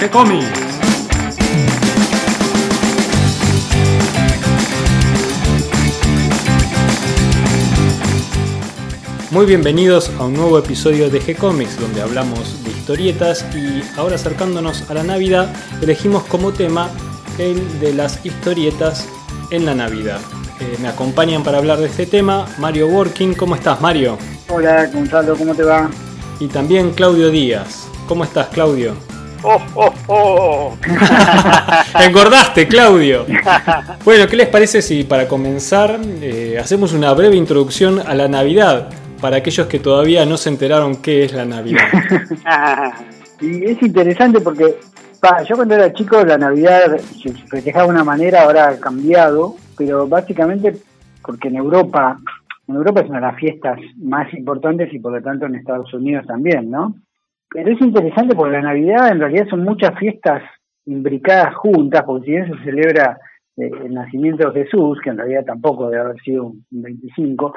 [0.00, 0.48] G-Comics.
[9.30, 14.88] Muy bienvenidos a un nuevo episodio de G-Comics donde hablamos de historietas y ahora acercándonos
[14.88, 15.52] a la Navidad
[15.82, 16.88] elegimos como tema
[17.36, 19.06] el de las historietas
[19.50, 20.20] en la Navidad.
[20.60, 23.34] Eh, me acompañan para hablar de este tema Mario Working.
[23.34, 24.16] ¿Cómo estás Mario?
[24.48, 25.90] Hola Gonzalo, ¿cómo te va?
[26.38, 27.86] Y también Claudio Díaz.
[28.08, 29.09] ¿Cómo estás Claudio?
[29.42, 30.76] ¡Oh, oh, oh!
[32.00, 33.26] Engordaste, Claudio.
[34.04, 38.88] Bueno, ¿qué les parece si para comenzar eh, hacemos una breve introducción a la Navidad?
[39.20, 41.82] para aquellos que todavía no se enteraron qué es la Navidad.
[43.40, 44.76] y es interesante porque
[45.48, 50.08] yo cuando era chico la Navidad se festejaba de una manera, ahora ha cambiado, pero
[50.08, 50.74] básicamente
[51.22, 52.18] porque en Europa,
[52.66, 55.92] en Europa es una de las fiestas más importantes y por lo tanto en Estados
[55.92, 56.94] Unidos también, ¿no?
[57.52, 60.42] Pero es interesante porque la Navidad en realidad son muchas fiestas
[60.86, 63.18] imbricadas juntas, porque si bien se celebra
[63.56, 67.54] eh, el nacimiento de Jesús, que en realidad tampoco debe haber sido un 25,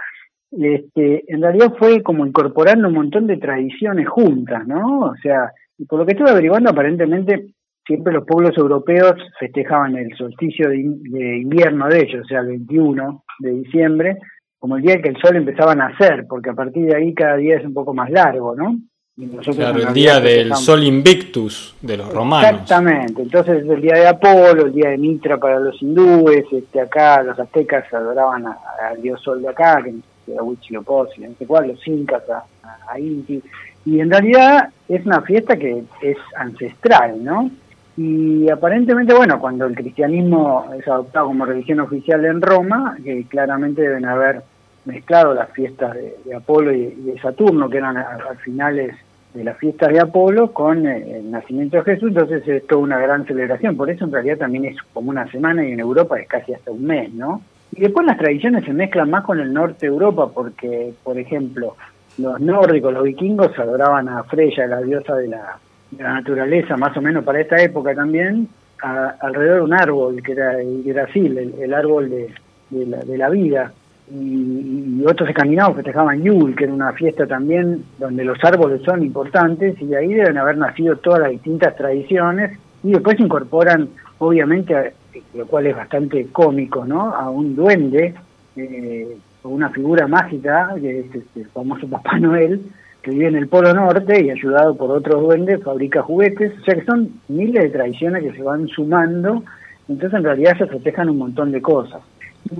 [0.51, 5.01] este, en realidad fue como incorporando un montón de tradiciones juntas, ¿no?
[5.01, 7.53] O sea, y por lo que estuve averiguando, aparentemente
[7.85, 13.23] siempre los pueblos europeos festejaban el solsticio de, invierno de ellos, o sea, el 21
[13.39, 14.17] de diciembre,
[14.59, 17.13] como el día en que el sol empezaba a nacer, porque a partir de ahí
[17.13, 18.77] cada día es un poco más largo, ¿no?
[19.55, 22.61] Claro, el día del sol invictus de los romanos.
[22.61, 27.21] Exactamente, entonces el día de Apolo, el día de Mitra para los hindúes, este acá
[27.21, 31.87] los aztecas adoraban al dios sol de acá, que a Huitzilopochtli, no sé cuál, los
[31.87, 32.45] incas a,
[32.89, 33.41] a, Inti.
[33.85, 37.51] Y en realidad es una fiesta que es ancestral, ¿no?
[37.97, 43.83] Y aparentemente, bueno, cuando el cristianismo es adoptado como religión oficial en Roma, que claramente
[43.83, 44.41] deben haber
[44.85, 48.95] mezclado las fiestas de, Apolo y, de Saturno, que eran a, finales
[49.33, 52.99] de las fiestas de Apolo, con eh, el nacimiento de Jesús, entonces es toda una
[52.99, 53.75] gran celebración.
[53.75, 56.71] Por eso en realidad también es como una semana y en Europa es casi hasta
[56.71, 57.41] un mes, ¿no?
[57.75, 61.75] Y después las tradiciones se mezclan más con el norte de Europa, porque, por ejemplo,
[62.17, 65.57] los nórdicos, los vikingos adoraban a Freya, la diosa de la,
[65.97, 68.47] naturaleza, más o menos para esta época también,
[68.81, 73.71] alrededor de un árbol, que era el Brasil, el, árbol de, la, vida.
[74.11, 79.79] Y, otros escandinavos festejaban Yule, que era una fiesta también donde los árboles son importantes,
[79.81, 84.93] y ahí deben haber nacido todas las distintas tradiciones, y después incorporan, obviamente,
[85.33, 87.13] lo cual es bastante cómico, ¿no?
[87.13, 88.13] A un duende,
[88.55, 92.61] eh, una figura mágica, que es este, el famoso Papá Noel,
[93.01, 96.53] que vive en el Polo Norte y ayudado por otros duendes fabrica juguetes.
[96.59, 99.43] O sea que son miles de tradiciones que se van sumando,
[99.89, 102.01] entonces en realidad se festejan un montón de cosas.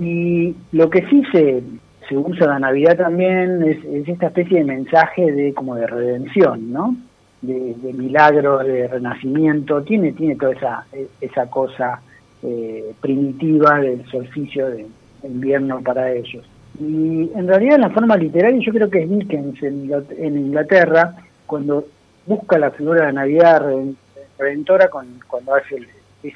[0.00, 1.62] Y lo que sí se,
[2.08, 6.96] se usa la Navidad también es, esta especie de mensaje de como de redención, ¿no?
[7.42, 10.86] De, de milagro, de renacimiento, tiene, tiene toda esa,
[11.20, 12.00] esa cosa
[12.42, 14.86] eh, primitiva del solsticio de
[15.22, 16.44] invierno para ellos.
[16.78, 21.16] Y en realidad en la forma literaria yo creo que es Dickens en, Inglaterra,
[21.46, 21.86] cuando
[22.26, 23.62] busca la figura de Navidad
[24.38, 25.86] redentora con, cuando hace el
[26.22, 26.34] de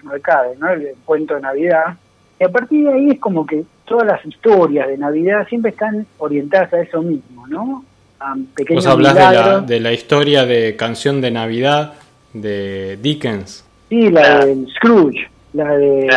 [0.58, 0.70] ¿no?
[0.70, 1.96] el cuento de Navidad.
[2.40, 6.06] Y a partir de ahí es como que todas las historias de Navidad siempre están
[6.18, 7.84] orientadas a eso mismo, ¿no?
[8.20, 8.34] A
[8.70, 11.94] Vos hablas de la, de la historia de Canción de Navidad
[12.32, 13.64] de Dickens.
[13.88, 16.08] Sí, la del Scrooge la de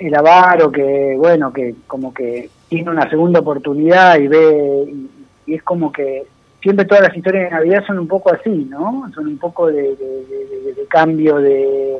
[0.00, 4.92] el avaro que bueno que como que tiene una segunda oportunidad y ve
[5.46, 6.24] y, es como que
[6.62, 9.96] siempre todas las historias de Navidad son un poco así no son un poco de,
[10.88, 11.98] cambio de,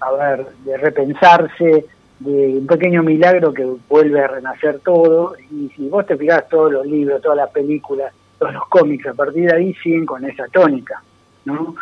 [0.00, 1.86] a ver de repensarse
[2.20, 6.72] de un pequeño milagro que vuelve a renacer todo y si vos te fijas todos
[6.72, 10.46] los libros todas las películas todos los cómics a partir de ahí siguen con esa
[10.48, 11.02] tónica
[11.44, 11.74] no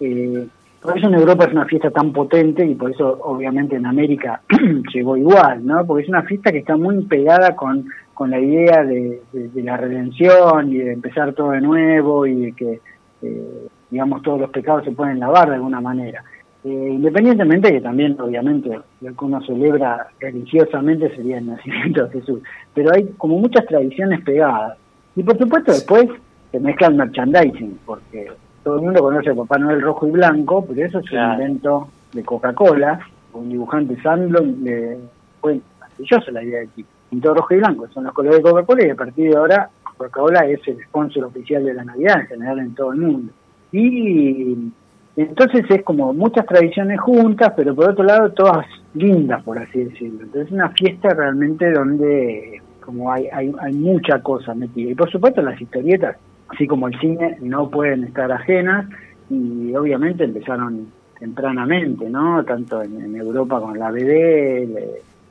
[0.00, 0.46] eh,
[0.86, 4.40] por eso en Europa es una fiesta tan potente y por eso obviamente en América
[4.94, 5.84] llegó igual, ¿no?
[5.84, 9.20] Porque es una fiesta que está muy pegada con, con la idea de,
[9.56, 12.80] la redención y de empezar todo de nuevo y de que,
[13.22, 16.22] eh, digamos, todos los pecados se pueden lavar de alguna manera.
[16.66, 22.40] Eh, independientemente que también, obviamente, lo que uno celebra religiosamente sería el nacimiento de Jesús,
[22.74, 24.76] pero hay como muchas tradiciones pegadas.
[25.14, 26.08] Y por supuesto después
[26.50, 28.32] se mezcla el merchandising, porque
[28.64, 31.86] todo el mundo conoce a Papá Noel rojo y blanco, pero eso es un invento
[32.12, 32.98] de Coca-Cola,
[33.34, 34.98] un dibujante Sandlon, de,
[35.40, 36.88] fue maravillosa la idea de tipo.
[37.10, 40.40] Pintó rojo y blanco, son los colores de Coca-Cola y a partir de ahora Coca-Cola
[40.46, 43.32] es el sponsor oficial de la Navidad en general en todo el mundo.
[43.70, 44.72] Y
[45.16, 50.22] entonces es como muchas tradiciones juntas, pero por otro lado todas lindas, por así decirlo.
[50.22, 54.90] Entonces es una fiesta realmente donde como hay, hay, hay mucha cosa metida.
[54.90, 56.16] Y por supuesto las historietas
[56.48, 58.86] así como el cine, no pueden estar ajenas.
[59.28, 60.86] y obviamente empezaron
[61.18, 62.44] tempranamente, ¿no?
[62.44, 64.68] Tanto en, Europa con la BD,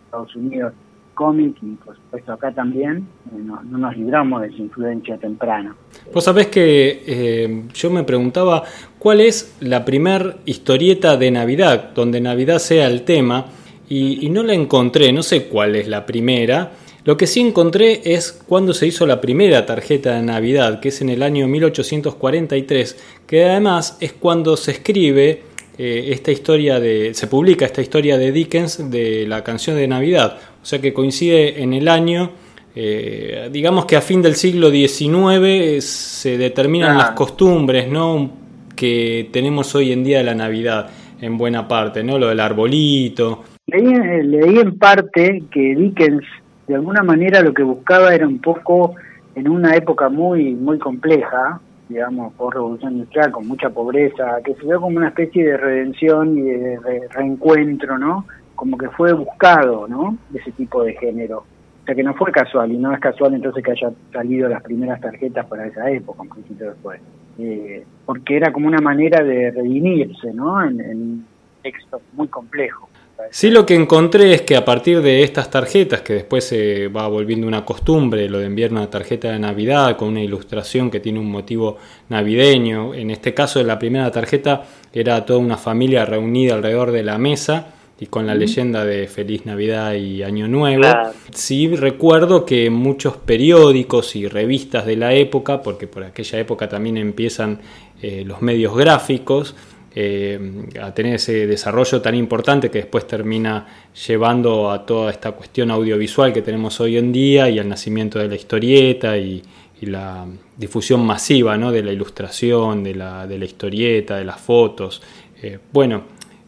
[0.05, 0.73] Estados Unidos
[1.15, 5.75] cómic y por supuesto acá también eh, no, nos libramos de su influencia temprana.
[6.13, 8.63] Vos sabés que eh, yo me preguntaba
[8.99, 13.47] cuál es la primer historieta de Navidad, donde Navidad sea el tema,
[13.87, 16.71] y, no la encontré, no sé cuál es la primera.
[17.03, 21.01] Lo que sí encontré es cuando se hizo la primera tarjeta de Navidad, que es
[21.01, 22.97] en el año 1843,
[23.27, 25.43] que además es cuando se escribe
[25.77, 27.13] eh, esta historia de.
[27.13, 30.39] se publica esta historia de Dickens de la canción de Navidad.
[30.65, 32.31] O sea que coincide en el año.
[32.75, 38.31] Eh, digamos que a fin del siglo XIX se determinan las costumbres ¿no?
[38.75, 40.89] que tenemos hoy en día de la Navidad,
[41.21, 42.17] en buena parte, ¿no?
[42.17, 43.43] Lo del arbolito.
[43.67, 46.25] Leí, eh, leí en parte que Dickens,
[46.65, 48.95] de alguna manera, lo que buscaba era un poco
[49.35, 54.63] en una época muy, muy compleja, digamos, por revolución industrial, con mucha pobreza, que se
[54.63, 56.79] vio como una especie de redención y de,
[57.11, 58.25] reencuentro, ¿no?
[58.55, 60.17] Como que fue buscado, ¿no?
[60.33, 61.39] Ese tipo de género.
[61.39, 64.63] O sea que no fue casual, y no es casual entonces que haya salido las
[64.63, 66.99] primeras tarjetas para esa época, un poquito después.
[67.37, 70.63] Eh, porque era como una manera de redimirse, ¿no?
[70.63, 71.25] En, en un
[71.61, 72.89] texto muy complejo.
[73.31, 77.07] Sí, lo que encontré es que a partir de estas tarjetas, que después se va
[77.07, 81.19] volviendo una costumbre, lo de enviar una tarjeta de Navidad con una ilustración que tiene
[81.19, 81.77] un motivo
[82.09, 84.63] navideño, en este caso la primera tarjeta
[84.93, 89.45] era toda una familia reunida alrededor de la mesa y con la leyenda de Feliz
[89.45, 90.83] Navidad y Año Nuevo.
[91.31, 96.97] Sí recuerdo que muchos periódicos y revistas de la época, porque por aquella época también
[96.97, 97.59] empiezan
[98.01, 99.55] eh, los medios gráficos,
[99.97, 100.37] eh,
[100.81, 103.65] a tener ese desarrollo tan importante que después termina
[104.05, 108.27] llevando a toda esta cuestión audiovisual que tenemos hoy en día y al nacimiento de
[108.27, 109.41] la historieta y,
[109.81, 110.25] la
[110.57, 111.71] difusión masiva ¿no?
[111.71, 114.99] de la ilustración, de la, de la historieta, de las fotos.
[115.43, 116.05] Eh, bueno,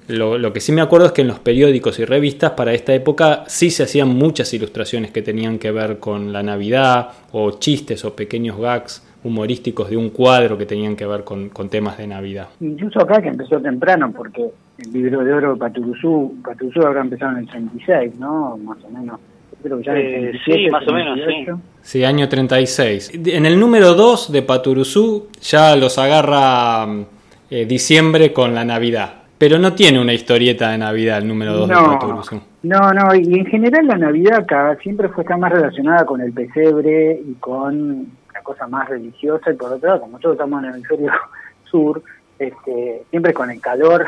[0.07, 2.93] lo, lo, que sí me acuerdo es que en los periódicos y revistas para esta
[2.93, 8.05] época sí se hacían muchas ilustraciones que tenían que ver con la Navidad o chistes
[8.05, 12.47] o pequeños gags humorísticos de un cuadro que tenían que ver con, temas de Navidad.
[12.61, 14.45] Incluso acá que empezó temprano, porque
[14.77, 18.57] el libro de oro de Paturuzú, Paturuzú habrá empezado en el 36, ¿no?
[18.57, 19.19] Más o menos.
[19.61, 21.45] Creo que ya eh, sí, más o menos, sí.
[21.81, 23.11] Sí, año 36.
[23.25, 26.87] En el número 2 de Paturuzú ya los agarra
[27.49, 29.23] eh, diciembre con la Navidad.
[29.37, 32.41] Pero no tiene una historieta de Navidad el número 2 de Paturuzú.
[32.63, 36.33] No, no, y en general la Navidad acá siempre fue estar más relacionada con el
[36.33, 38.07] pesebre y con
[38.47, 41.11] cosa más religiosa y por otro lado, como nosotros estamos en el hemisferio
[41.65, 42.01] sur,
[42.39, 44.07] este, siempre con el calor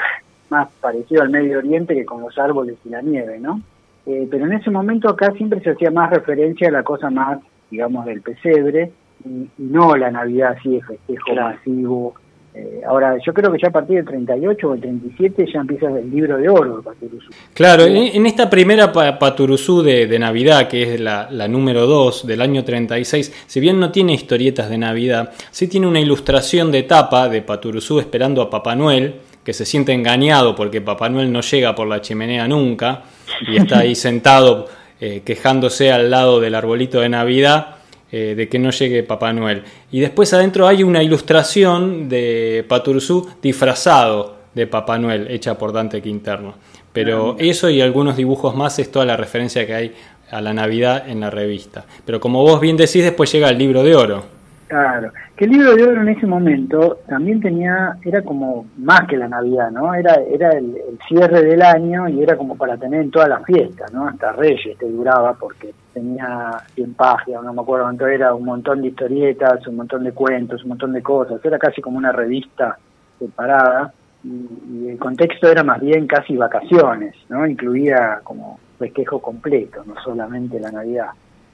[0.50, 3.62] más parecido al Medio Oriente que con los árboles y la nieve, ¿no?
[4.06, 7.40] Eh, pero en ese momento acá siempre se hacía más referencia a la cosa más,
[7.70, 8.92] digamos, del pesebre
[9.26, 12.16] y, no la Navidad así de festejo masivo
[12.54, 15.88] eh, ahora, yo creo que ya a partir del 38 o el 37 ya empieza
[15.88, 17.30] el libro de oro de Paturuzú.
[17.54, 23.46] Claro, en, esta primera Paturuzú de, Navidad, que es la, número 2 del año 36,
[23.46, 28.00] si bien no tiene historietas de Navidad, sí tiene una ilustración de tapa de Paturuzú
[28.00, 32.02] esperando a Papá Noel, que se siente engañado porque Papá Noel no llega por la
[32.02, 33.04] chimenea nunca
[33.48, 34.68] y está ahí sentado
[35.00, 37.79] eh, quejándose al lado del arbolito de Navidad
[38.12, 39.64] eh, de que no llegue Papá Noel.
[39.92, 46.02] Y después adentro hay una ilustración de Paturuzú disfrazado de Papá Noel, hecha por Dante
[46.02, 46.56] Quinterno.
[46.92, 49.96] Pero ah, eso y algunos dibujos más es toda la referencia que hay
[50.32, 51.86] a la Navidad en la revista.
[52.06, 54.39] Pero como vos bien decís, después llega el libro de oro.
[54.70, 59.18] Claro, que el libro de oro en ese momento también tenía, era como más que
[59.18, 59.96] la Navidad, ¿no?
[59.96, 63.92] Era, era el, cierre del año y era como para tener en todas las fiestas,
[63.92, 64.08] ¿no?
[64.08, 68.84] Hasta Reyes te duraba porque tenía 100 páginas, no me acuerdo cuánto era, un montón
[68.84, 72.78] de historietas, un montón de cuentos, un montón de cosas, era casi como una revista
[73.18, 73.92] separada
[74.24, 77.48] y, y el contexto era más bien casi vacaciones, ¿no?
[77.48, 81.10] Incluía como festejo completo, no solamente la Navidad.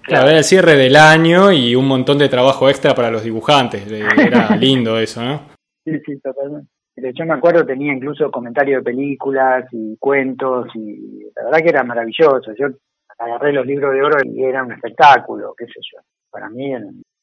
[0.05, 3.89] Claro, era el cierre del año y un montón de trabajo extra para los dibujantes.
[3.91, 5.41] Era lindo eso, ¿no?
[5.83, 6.69] Sí, sí, totalmente.
[6.95, 11.83] Yo me acuerdo tenía incluso comentarios de películas y cuentos y la verdad que era
[11.83, 12.53] maravilloso.
[12.57, 12.67] Yo
[13.17, 15.99] agarré los libros de oro y era un espectáculo, qué sé yo.
[16.29, 16.71] Para mí,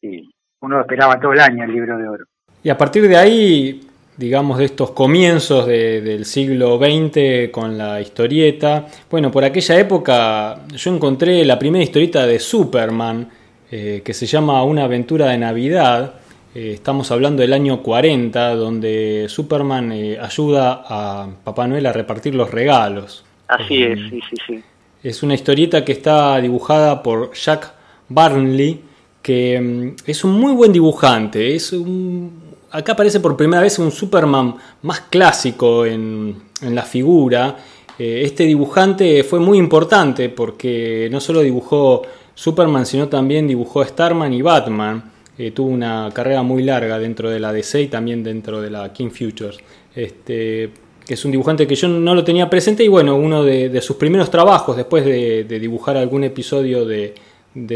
[0.00, 2.24] sí, uno esperaba todo el año el libro de oro.
[2.62, 3.80] Y a partir de ahí
[4.16, 8.86] digamos, de estos comienzos del siglo XX con la historieta.
[9.10, 13.28] Bueno, por aquella época yo encontré la primera historieta de Superman,
[13.70, 16.14] eh, que se llama Una aventura de Navidad.
[16.54, 22.34] Eh, estamos hablando del año 40, donde Superman eh, ayuda a Papá Noel a repartir
[22.34, 23.24] los regalos.
[23.48, 24.62] Así es, sí, sí, sí.
[25.02, 27.72] Es una historieta que está dibujada por Jack
[28.08, 28.82] Barnley,
[29.22, 32.41] que mm, es un muy buen dibujante, es un
[32.72, 37.56] acá aparece por primera vez un Superman más clásico en, la figura.
[37.98, 42.02] Eh, este dibujante fue muy importante porque no solo dibujó
[42.34, 45.12] Superman, sino también dibujó Starman y Batman.
[45.38, 48.92] Eh, tuvo una carrera muy larga dentro de la DC y también dentro de la
[48.92, 49.58] King Futures.
[49.94, 50.70] Este,
[51.08, 54.30] es un dibujante que yo no lo tenía presente y bueno, uno de, sus primeros
[54.30, 57.14] trabajos después de, dibujar algún episodio de,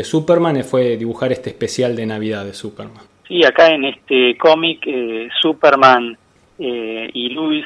[0.04, 3.15] Superman fue dibujar este especial de Navidad de Superman.
[3.28, 6.16] Sí, acá en este cómic eh, Superman
[6.58, 7.64] eh, y Luis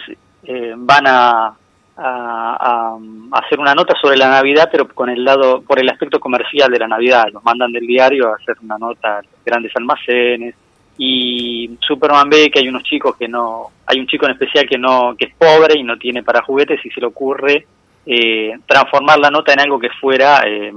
[0.77, 1.55] van a
[2.03, 2.99] a,
[3.33, 6.79] hacer una nota sobre la Navidad, pero con el lado, por el aspecto comercial de
[6.79, 7.27] la Navidad.
[7.33, 10.55] Los mandan del diario a hacer una nota a grandes almacenes.
[10.97, 14.79] Y Superman ve que hay unos chicos que no, hay un chico en especial que
[14.79, 17.67] no, que es pobre y no tiene para juguetes y se le ocurre
[18.05, 20.73] eh, transformar la nota en algo que fuera eh,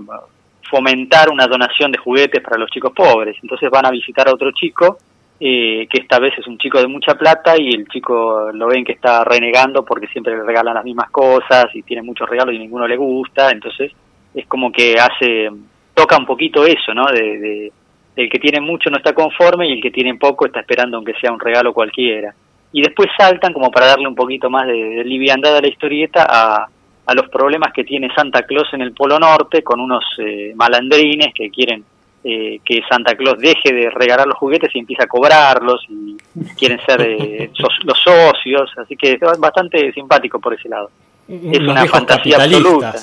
[0.73, 3.37] fomentar una donación de juguetes para los chicos pobres.
[3.43, 4.97] Entonces van a visitar a otro chico
[5.39, 8.83] eh, que esta vez es un chico de mucha plata y el chico lo ven
[8.83, 12.57] que está renegando porque siempre le regalan las mismas cosas y tiene muchos regalos y
[12.57, 13.91] ninguno le gusta, entonces
[14.33, 15.51] es como que hace,
[15.93, 17.05] toca un poquito eso, ¿no?
[17.05, 17.71] De,
[18.15, 21.13] el que tiene mucho no está conforme y el que tiene poco está esperando aunque
[21.21, 22.33] sea un regalo cualquiera.
[22.71, 26.67] Y después saltan como para darle un poquito más de, liviandad a la historieta a,
[27.05, 31.33] a los problemas que tiene Santa Claus en el Polo Norte con unos eh, malandrines
[31.33, 31.83] que quieren
[32.25, 36.15] eh, que Santa Claus deje de regalar los juguetes y empiece a cobrarlos y
[36.57, 37.51] quieren ser eh,
[37.83, 40.89] los socios, así que es bastante simpático por ese lado.
[41.27, 42.93] Es una fantasía absoluta.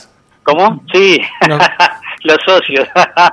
[0.43, 0.83] ¿Cómo?
[0.91, 1.21] Sí,
[2.25, 2.89] los socios.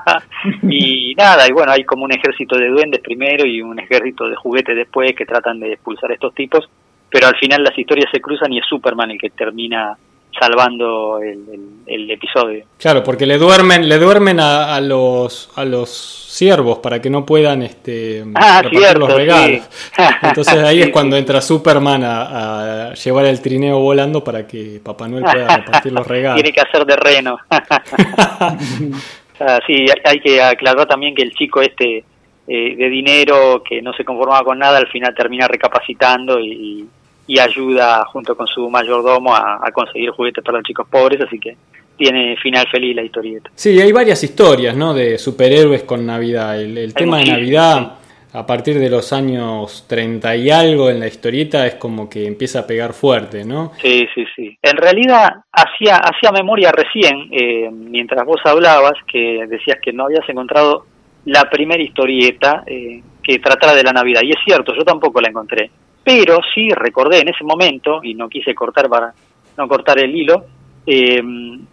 [0.64, 4.36] y nada, y bueno, hay como un ejército de duendes primero y un ejército de
[4.36, 6.70] juguetes después que tratan de expulsar a estos tipos,
[7.10, 9.98] pero al final las historias se cruzan y es Superman el que termina
[10.40, 12.66] salvando el, episodio.
[12.80, 17.64] Claro, porque le duermen, le duermen a, los a los siervos para que no puedan
[17.64, 19.68] este ah, los regalos.
[20.22, 25.24] Entonces ahí es cuando entra Superman a, llevar el trineo volando para que Papá Noel
[25.24, 26.42] pueda repartir los regalos.
[26.42, 27.38] Tiene que hacer de reno.
[29.40, 32.04] Ah, sí, hay que aclarar también que el chico este
[32.48, 36.88] eh, de dinero que no se conformaba con nada al final termina recapacitando y
[37.28, 41.58] y ayuda junto con su mayordomo a, conseguir juguetes para los chicos pobres, así que
[41.98, 43.50] tiene final feliz la historieta.
[43.54, 44.94] Sí, hay varias historias, ¿no?
[44.94, 46.60] De superhéroes con Navidad.
[46.60, 47.98] El, tema de Navidad,
[48.34, 52.60] a partir de los años 30 y algo en la historieta, es como que empieza
[52.60, 53.74] a pegar fuerte, ¿no?
[53.82, 54.58] Sí, sí, sí.
[54.62, 60.28] En realidad, hacía, hacía memoria recién, eh, mientras vos hablabas, que decías que no habías
[60.30, 60.86] encontrado
[61.26, 64.22] la primera historieta eh, que tratara de la Navidad.
[64.24, 65.72] Y es cierto, yo tampoco la encontré
[66.08, 69.14] pero sí recordé en ese momento, y no quise cortar para
[69.58, 70.46] no cortar el hilo,
[70.86, 71.22] eh,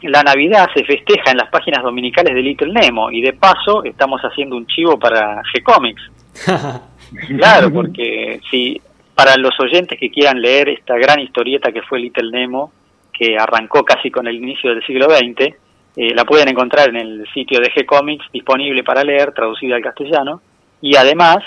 [0.03, 4.21] la Navidad se festeja en las páginas dominicales de Little Nemo y de paso estamos
[4.23, 6.11] haciendo un chivo para G-Comics.
[7.38, 8.83] claro, porque si
[9.14, 12.73] para los oyentes que quieran leer esta gran historieta que fue Little Nemo,
[13.17, 15.55] que arrancó casi con el inicio del siglo XX,
[15.97, 20.41] eh, la pueden encontrar en el sitio de G-Comics disponible para leer, traducida al castellano,
[20.81, 21.38] y además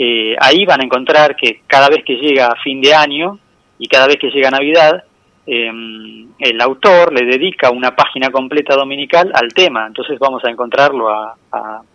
[0.00, 3.40] eh, ahí van a encontrar que cada vez que llega fin de año
[3.80, 5.02] y cada vez que llega Navidad,
[5.44, 9.88] em, el autor le dedica una página completa dominical al tema.
[9.88, 11.34] Entonces vamos a encontrarlo a,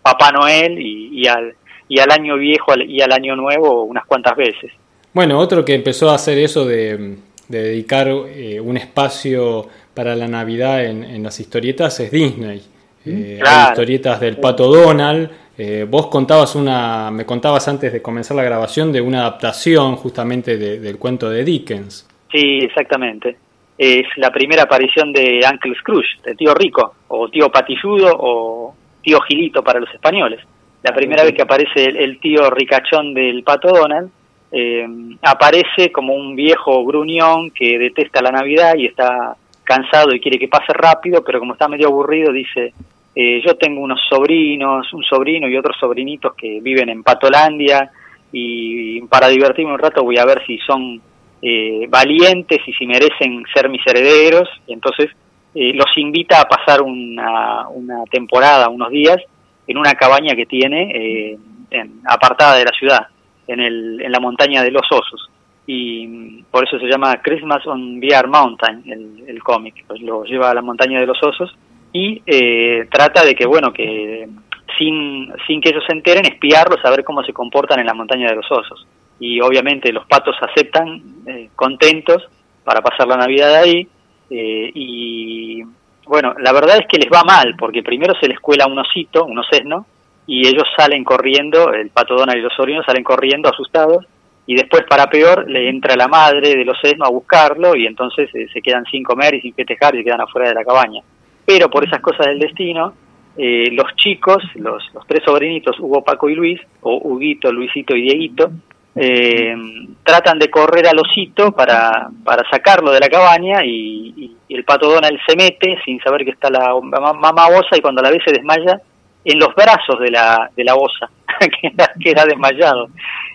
[0.02, 1.54] Papá Noel y, al,
[1.88, 4.70] y al año viejo y al año nuevo unas cuantas veces.
[5.14, 7.16] Bueno, otro que empezó a hacer eso de,
[7.48, 12.62] dedicar eh, un espacio para la Navidad en, las historietas es Disney.
[13.06, 18.42] Eh, historietas del Pato Donald, eh, vos contabas una, me contabas antes de comenzar la
[18.42, 22.08] grabación de una adaptación justamente del cuento de Dickens.
[22.32, 23.36] Sí, exactamente.
[23.78, 29.20] Es la primera aparición de Uncle Scrooge, de tío rico, o tío patilludo, o tío
[29.20, 30.40] gilito para los españoles.
[30.82, 34.10] La primera vez que aparece el, tío ricachón del pato Donald,
[34.50, 34.86] eh,
[35.22, 40.48] aparece como un viejo gruñón que detesta la Navidad y está cansado y quiere que
[40.48, 42.72] pase rápido, pero como está medio aburrido dice,
[43.14, 47.90] eh, yo tengo unos sobrinos, un sobrino y otros sobrinitos que viven en Patolandia
[48.32, 51.00] y para divertirme un rato voy a ver si son
[51.40, 54.48] eh, valientes y si merecen ser mis herederos.
[54.66, 55.10] Y entonces
[55.54, 59.18] eh, los invita a pasar una, una temporada, unos días,
[59.66, 61.38] en una cabaña que tiene
[61.70, 63.06] en, apartada de la ciudad,
[63.46, 65.30] en, el, en la montaña de los osos.
[65.66, 69.84] Y por eso se llama Christmas on Bear Mountain, el, el cómic.
[69.86, 71.56] Pues lo lleva a la montaña de los osos
[71.94, 74.28] y eh, trata de que, bueno, que
[74.76, 78.34] sin, sin que ellos se enteren, espiarlos, saber cómo se comportan en la montaña de
[78.34, 78.84] los osos.
[79.20, 82.24] Y obviamente los patos aceptan eh, contentos
[82.64, 83.86] para pasar la Navidad ahí.
[84.28, 85.62] Eh, y
[86.04, 89.24] bueno, la verdad es que les va mal, porque primero se les cuela un osito,
[89.24, 89.86] un osesno,
[90.26, 94.04] y ellos salen corriendo, el pato Donald y los sobrinos salen corriendo asustados,
[94.46, 98.28] y después para peor le entra la madre de los sesnos a buscarlo y entonces
[98.34, 101.02] eh, se quedan sin comer y sin festejar y se quedan afuera de la cabaña.
[101.44, 102.94] Pero por esas cosas del destino,
[103.36, 108.02] eh, los chicos, los, los tres sobrinitos, Hugo, Paco y Luis, o Huguito, Luisito y
[108.02, 108.50] Dieguito,
[108.96, 109.56] eh,
[110.04, 115.18] tratan de correr al osito para, para sacarlo de la cabaña y, el pato Donald
[115.26, 118.80] se mete sin saber que está la mamá osa y cuando la ve se desmaya
[119.24, 121.10] en los brazos de la, de la osa,
[121.40, 122.88] que, era, que era desmayado.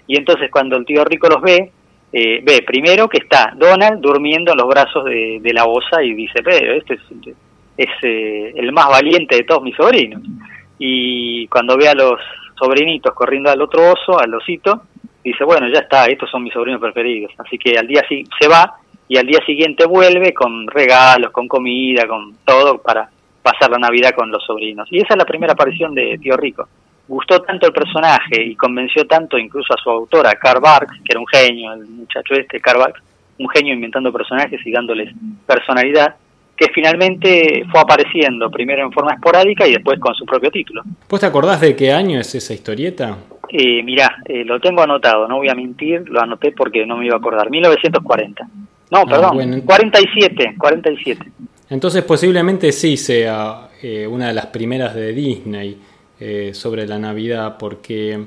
[0.08, 1.72] Y entonces cuando el tío Rico los ve,
[2.13, 6.42] eh, ve primero que está Donald durmiendo en los brazos de, la osa y dice,
[6.42, 7.01] pero este es,
[7.80, 10.22] es eh, el más valiente de todos mis sobrinos.
[10.78, 12.20] Y cuando ve a los
[12.60, 14.84] sobrinitos corriendo al otro oso, al osito,
[15.24, 17.32] dice, bueno, ya está, estos son mis sobrinos preferidos.
[17.38, 18.74] Así que al día sí se va
[19.08, 23.10] y al día siguiente vuelve con regalos, con comida, con todo para
[23.42, 24.90] pasar la Navidad con los sobrinos.
[24.92, 26.68] Y esa es la primera aparición de Tío Rico.
[27.08, 31.20] Gustó tanto el personaje y convenció tanto incluso a su autora, Karl Barks, que era
[31.22, 33.02] un genio, el muchacho este, Karl Barks,
[33.38, 35.14] un genio inventando personajes y dándoles
[35.48, 36.18] personalidad,
[36.60, 40.82] que finalmente fue apareciendo primero en forma esporádica y después con su propio título.
[41.10, 43.18] ¿Vos te acordás de qué año es esa historieta?
[43.50, 47.06] Eh, mirá, eh, lo tengo anotado, no voy a mentir, lo anoté porque no me
[47.06, 47.50] iba a acordar.
[47.50, 48.46] 1940.
[48.92, 51.32] No, ah, perdón, 47, 47.
[51.70, 55.78] Entonces posiblemente sí sea eh, una de las primeras de Disney
[56.20, 58.20] eh, sobre la Navidad, porque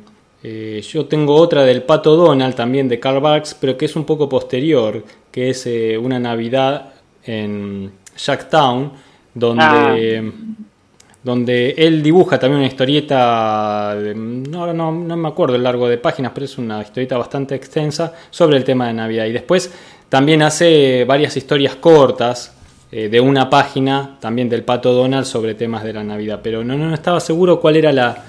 [0.43, 4.29] yo tengo otra del Pato Donald, también de Karl Barks, pero que es un poco
[4.29, 5.69] posterior, que es
[6.01, 8.93] una Navidad en Jacktown,
[9.35, 10.19] donde...
[10.19, 10.63] Ah
[11.23, 16.33] donde él dibuja también una historieta, no, no, no, me acuerdo el largo de páginas,
[16.35, 19.27] pero es una historieta bastante extensa sobre el tema de Navidad.
[19.27, 19.73] Y después
[20.09, 22.57] también hace varias historias cortas
[22.91, 26.41] eh, de una página, también del Pato Donald, sobre temas de la Navidad.
[26.43, 28.25] Pero no, no estaba seguro cuál era la,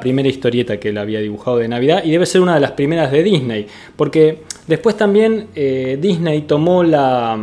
[0.00, 3.10] primera historieta que él había dibujado de Navidad y debe ser una de las primeras
[3.12, 7.38] de Disney, porque después también eh, Disney tomó la,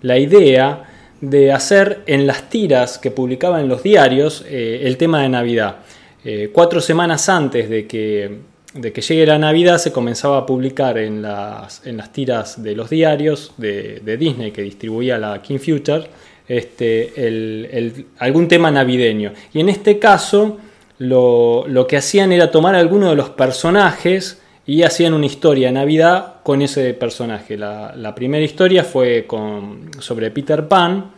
[0.00, 5.22] la idea de hacer en las tiras que publicaba en los diarios eh, el tema
[5.22, 5.76] de Navidad.
[6.24, 8.38] Eh, cuatro semanas antes de que,
[8.74, 12.74] de que, llegue la Navidad se comenzaba a publicar en las, en las tiras de
[12.74, 16.06] los diarios de, Disney que distribuía la King Future
[16.48, 19.32] este, algún tema navideño.
[19.52, 20.58] Y en este caso
[20.98, 25.74] lo, lo que hacían era tomar alguno de los personajes y hacían una historia de
[25.74, 27.56] Navidad con ese personaje.
[27.56, 31.12] La, primera historia fue con, sobre Peter Pan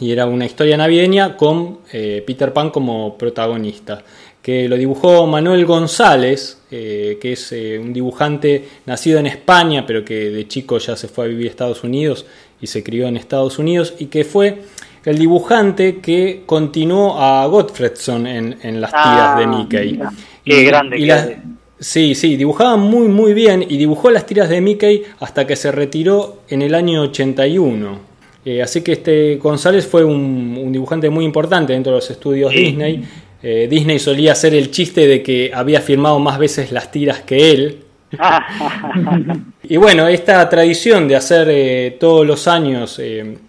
[0.00, 4.02] y era una historia navideña con eh, Peter Pan como protagonista,
[4.42, 10.04] que lo dibujó Manuel González, eh, que es eh, un dibujante nacido en España, pero
[10.04, 12.26] que de chico ya se fue a vivir a Estados Unidos
[12.60, 14.62] y se crió en Estados Unidos, y que fue
[15.04, 20.00] el dibujante que continuó a Gottfredson en, las tiras de ah, Mickey.
[20.44, 21.38] Qué grande.
[21.80, 25.70] Sí, sí, dibujaba muy muy bien y dibujó las tiras de Mickey hasta que se
[25.70, 28.00] retiró en el año 81.
[28.44, 33.04] Eh, así que este González fue un, dibujante muy importante dentro de los estudios Disney.
[33.40, 37.50] Eh, Disney solía hacer el chiste de que había firmado más veces las tiras que
[37.52, 37.78] él.
[39.62, 43.46] y bueno, esta tradición de hacer eh, todos los años en,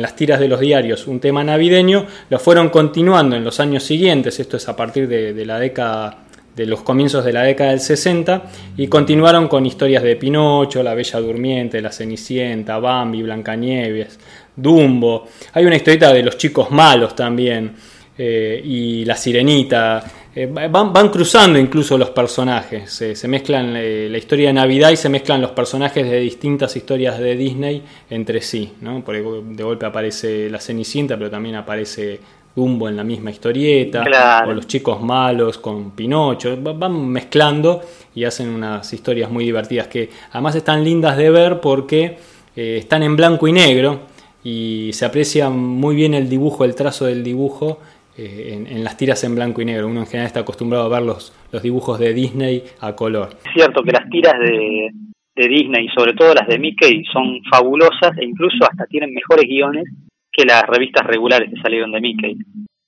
[0.00, 4.40] las tiras de los diarios un tema navideño, lo fueron continuando en los años siguientes,
[4.40, 6.22] esto es a partir de la década
[6.54, 8.42] de los comienzos de la década del 60
[8.76, 14.18] y continuaron con historias de Pinocho, La Bella Durmiente, La Cenicienta, Bambi, Blancanieves,
[14.54, 15.28] Dumbo.
[15.54, 17.72] Hay una historieta de los chicos malos también
[18.18, 20.04] eh, y La Sirenita.
[20.34, 25.10] Eh, van, cruzando incluso los personajes, se mezclan eh, la historia de Navidad y se
[25.10, 28.72] mezclan los personajes de distintas historias de Disney entre sí.
[28.80, 29.04] ¿no?
[29.04, 32.18] Por de golpe aparece La Cenicienta, pero también aparece
[32.54, 34.04] Dumbo en la misma historieta,
[34.46, 37.80] o los chicos malos con Pinocho, van mezclando
[38.14, 42.18] y hacen unas historias muy divertidas que además están lindas de ver porque
[42.54, 44.00] eh, están en blanco y negro
[44.44, 47.78] y se aprecia muy bien el dibujo, el trazo del dibujo
[48.18, 49.86] eh, en, las tiras en blanco y negro.
[49.88, 53.30] Uno en general está acostumbrado a ver los, los dibujos de Disney a color.
[53.46, 54.90] Es cierto que las tiras de,
[55.36, 59.84] de Disney, sobre todo las de Mickey, son fabulosas e incluso hasta tienen mejores guiones
[60.32, 62.36] que las revistas regulares que salieron de Mickey.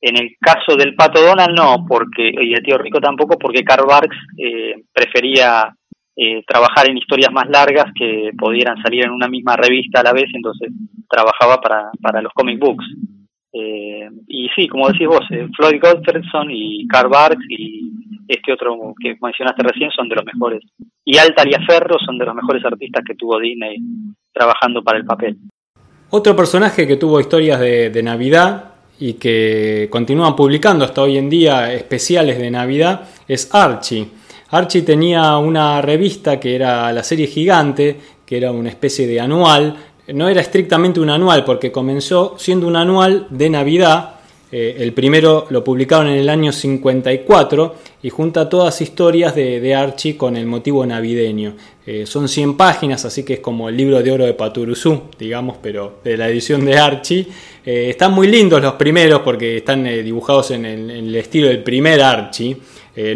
[0.00, 3.87] En el caso del Pato Donald no, porque y el Tío Rico tampoco, porque Karl
[3.87, 5.74] Barks eh, prefería
[6.16, 10.12] eh, trabajar en historias más largas que pudieran salir en una misma revista a la
[10.12, 10.70] vez, entonces
[11.09, 12.85] trabajaba para, para los comic books.
[13.52, 15.26] Eh, y sí, como decís vos,
[15.57, 17.90] Floyd Gottfredson y Karl Barks y
[18.28, 20.62] este otro que mencionaste recién son de los mejores.
[21.04, 23.76] Y Alta Ferro son de los mejores artistas que tuvo Disney
[24.33, 25.37] trabajando para el papel.
[26.16, 28.66] Otro personaje que tuvo historias de, Navidad
[29.00, 34.07] y que continúan publicando hasta hoy en día especiales de Navidad es Archie.
[34.50, 39.77] Archie tenía una revista que era la serie gigante, que era una especie de anual.
[40.07, 44.13] No era estrictamente un anual porque comenzó siendo un anual de Navidad.
[44.57, 50.17] Eh, el primero lo publicaron en el año 54 y junta todas historias de, Archie
[50.17, 51.57] con el motivo navideño.
[51.85, 55.57] Eh, son 100 páginas, así que es como el libro de oro de Paturuzú, digamos,
[55.61, 57.27] pero de la edición de Archie.
[57.67, 62.57] Eh, están muy lindos los primeros porque están dibujados en el, estilo del primer Archie.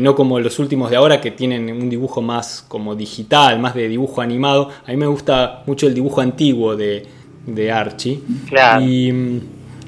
[0.00, 3.88] no como los últimos de ahora que tienen un dibujo más como digital, más de
[3.88, 4.70] dibujo animado.
[4.84, 7.06] A mí me gusta mucho el dibujo antiguo de,
[7.46, 8.18] de Archie.
[8.48, 8.84] Claro.
[8.84, 9.40] Y,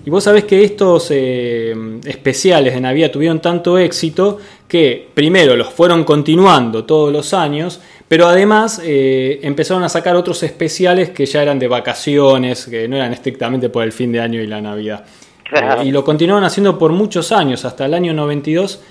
[0.05, 5.69] y vos sabés que estos eh, especiales de Navidad tuvieron tanto éxito que primero los
[5.69, 11.43] fueron continuando todos los años, pero además eh, empezaron a sacar otros especiales que ya
[11.43, 15.05] eran de vacaciones, que no eran estrictamente por el fin de año y la Navidad.
[15.53, 18.83] Eh, y lo continuaron haciendo por muchos años, hasta el año 92.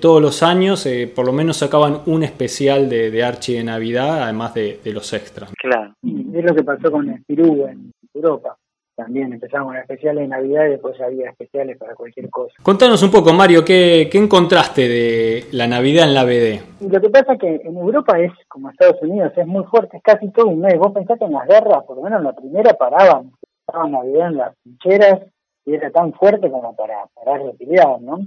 [0.00, 0.86] todos los años
[1.16, 5.50] por lo menos sacaban un especial de, de Archie de Navidad, además de, los extras.
[5.58, 8.56] Claro, es lo que pasó con Spirou en Europa
[8.94, 12.54] también empezamos con especiales de Navidad y después había especiales para cualquier cosa.
[12.62, 16.60] Contanos un poco, Mario, ¿qué, qué encontraste de la Navidad en la BD?
[16.80, 20.02] lo que pasa es que en Europa es, como Estados Unidos, es muy fuerte, es
[20.02, 20.78] casi todo un mes.
[20.78, 23.32] Vos pensás que en las guerras, por lo menos en la primera, paraban,
[23.64, 25.20] paraban Navidad en las trincheras
[25.66, 28.18] y era tan fuerte como para parar de pelear, ¿no?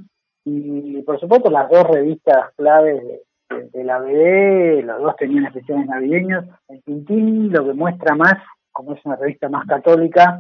[0.45, 3.03] Y por supuesto las dos revistas claves
[3.73, 6.45] de, la BD, los dos tenían especiales navideños.
[6.67, 8.38] El Tintín lo que muestra más
[8.77, 10.39] como es una revista más católica,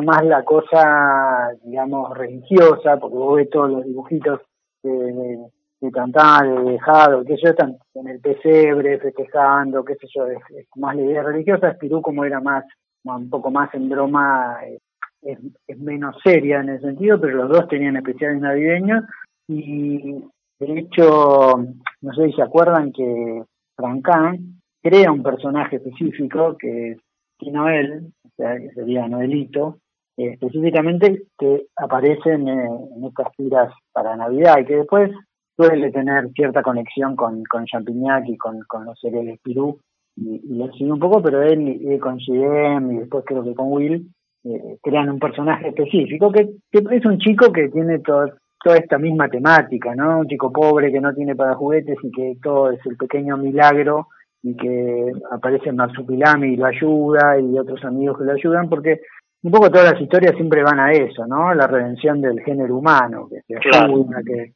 [0.00, 4.40] más la cosa, digamos, religiosa, porque vos ves todos los dibujitos
[4.82, 5.38] de, de,
[5.80, 10.38] de de Dejado, que yo están en el pesebre festejando, qué sé yo, es,
[10.76, 12.64] más la idea religiosa, Espirú como era más,
[13.04, 14.78] un poco más en broma, eh,
[15.22, 19.04] es, es, menos seria en ese sentido, pero los dos tenían especiales navideños.
[19.46, 20.22] Y
[20.58, 21.64] de hecho,
[22.00, 23.42] no sé si se acuerdan que
[23.76, 29.78] Francán crea un personaje específico que es Noel, o sea, que sería Noelito,
[30.16, 35.10] específicamente que aparecen eh, en estas tiras para Navidad y que después
[35.56, 39.78] suele tener cierta conexión con, con Champignac y con, con los cereales Pirú
[40.16, 43.54] y, y lo sigue un poco, pero él y, con GM y después creo que
[43.54, 44.08] con Will
[44.44, 48.26] eh, crean un personaje específico que, que es un chico que tiene todo,
[48.62, 50.20] toda esta misma temática, ¿no?
[50.20, 54.08] Un chico pobre que no tiene para juguetes y que todo es el pequeño milagro
[54.42, 59.00] y que aparece Marsupilami y lo ayuda y otros amigos que lo ayudan porque
[59.44, 61.52] un poco todas las historias siempre van a eso, ¿no?
[61.54, 64.54] La redención del género humano, que se ayuda, que,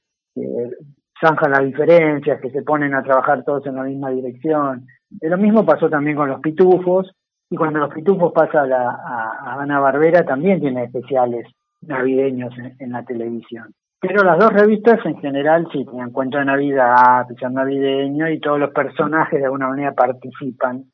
[1.21, 4.87] zanjan las diferencias, que se ponen a trabajar todos en la misma dirección.
[5.11, 7.13] Y lo mismo pasó también con los pitufos,
[7.51, 11.47] y cuando los pitufos pasan a, a, Ana Barbera también tiene especiales
[11.83, 13.75] navideños en la televisión.
[14.01, 18.59] Pero las dos revistas en general sí tenían cuento de Navidad, especial navideño y todos
[18.59, 20.85] los personajes de alguna manera participan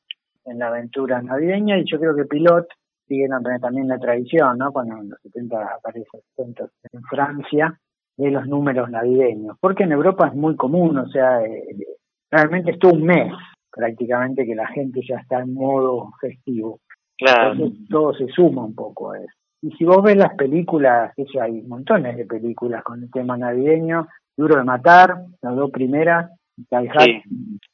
[0.47, 2.67] en la aventura navideña y yo creo que Pilot
[3.07, 3.29] sigue
[3.61, 4.73] también la tradición, ¿no?
[4.73, 7.79] Cuando en los 70 aparecen cuentos en Francia
[8.17, 11.65] de los números navideños, porque en Europa es muy común, o sea, eh,
[12.31, 13.33] realmente es todo un mes
[13.71, 16.81] prácticamente que la gente ya está en modo festivo.
[17.19, 17.53] Claro.
[17.53, 19.33] Entonces todo se suma un poco a eso.
[19.63, 24.07] Y si vos ves las películas, que hay montones de películas con el tema navideño,
[24.37, 27.23] Duro de Matar, las dos primeras, Die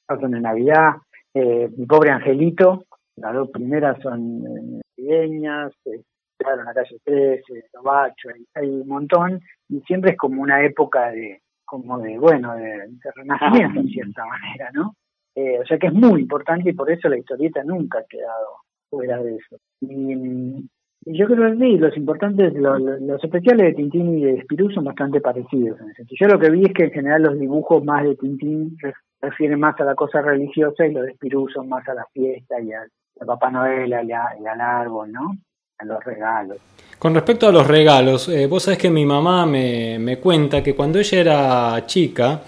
[0.09, 0.93] son de Navidad,
[1.35, 2.85] eh, Mi Pobre Angelito,
[3.17, 6.03] las dos primeras son eh, navideñas, eh,
[6.41, 7.43] en la calle 13,
[7.83, 12.57] Bacho, hay, hay, un montón, y siempre es como una época de, como de, bueno,
[12.57, 14.95] de, renacimiento en cierta manera, ¿no?
[15.37, 18.57] Eh, o sea que es muy importante y por eso la historieta nunca ha quedado
[18.91, 19.57] fuera de eso.
[19.81, 20.69] Y,
[21.07, 25.21] yo creo que sí, los importantes, los, especiales de Tintín y de Spirou son bastante
[25.23, 26.05] parecidos en ese.
[26.11, 28.77] Yo lo que vi es que en general los dibujos más de Tintín
[29.23, 32.61] refieren más a la cosa religiosa y los de Spirou son más a la fiesta
[32.61, 32.73] y
[33.21, 35.37] a, Papá Noel y, al árbol, ¿no?
[35.79, 36.59] A los regalos.
[36.99, 40.75] Con respecto a los regalos, eh, vos sabés que mi mamá me, me cuenta que
[40.75, 42.43] cuando ella era chica,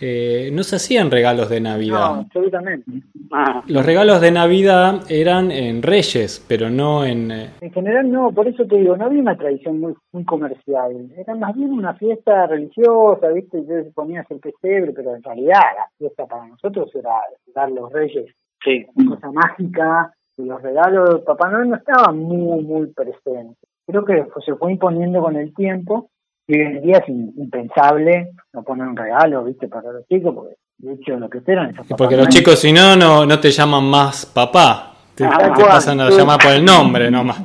[0.00, 1.98] eh, no se hacían regalos de Navidad.
[1.98, 2.84] No, absolutamente.
[3.32, 3.62] Ah.
[3.66, 7.30] Los regalos de Navidad eran en Reyes, pero no en...
[7.30, 11.10] Eh, en general no, por eso te digo, no había una tradición muy, muy comercial.
[11.16, 13.58] Era más bien una fiesta religiosa, ¿viste?
[13.58, 17.12] Entonces ponías el pesebre, pero en realidad la fiesta para nosotros era
[17.54, 18.26] dar los Reyes.
[18.64, 18.86] Sí.
[18.94, 23.56] Una cosa mágica, y los regalos de Papá Noel no estaban muy, muy presentes.
[23.86, 26.10] Creo que se fue imponiendo con el tiempo
[26.46, 29.68] y hoy en día es impensable no poner un regalo, ¿viste?
[29.68, 32.96] Para los chicos, porque de hecho lo que esperan es Porque los chicos, si no,
[32.96, 34.90] no, no te llaman más papá.
[35.14, 37.40] Te, ah, pasan a llamar por el nombre nomás.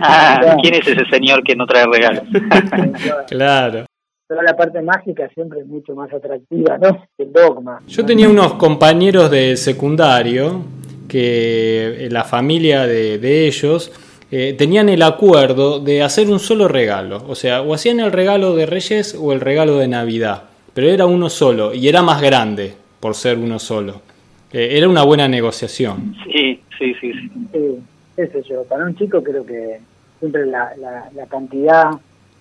[0.00, 2.24] Ah, ¿Quién es ese señor que no trae regalos?
[3.28, 3.84] claro.
[4.28, 7.06] Toda la parte mágica siempre es mucho más atractiva, ¿no?
[7.16, 7.80] Que el dogma.
[7.88, 10.62] Yo tenía unos compañeros de secundario
[11.08, 13.90] que eh, la familia de, de ellos
[14.30, 17.24] eh, tenían el acuerdo de hacer un solo regalo.
[17.26, 20.42] O sea, o hacían el regalo de Reyes o el regalo de Navidad.
[20.74, 24.02] Pero era uno solo y era más grande por ser uno solo.
[24.52, 26.14] Eh, era una buena negociación.
[26.24, 27.12] Sí, sí, sí.
[27.12, 27.30] sí.
[27.52, 27.82] Sí,
[28.18, 28.64] eso yo.
[28.64, 29.80] Para un chico creo que
[30.18, 31.92] siempre la, la, la cantidad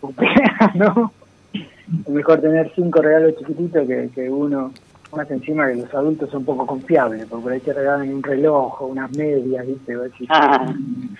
[0.02, 1.13] supera, ¿no?
[2.06, 4.71] Es mejor tener cinco regalos chiquititos que, que uno,
[5.15, 8.82] más encima que los adultos son poco confiables, porque por ahí te regalan un reloj
[8.82, 9.93] o unas medias, ¿viste?
[10.30, 10.65] Ah,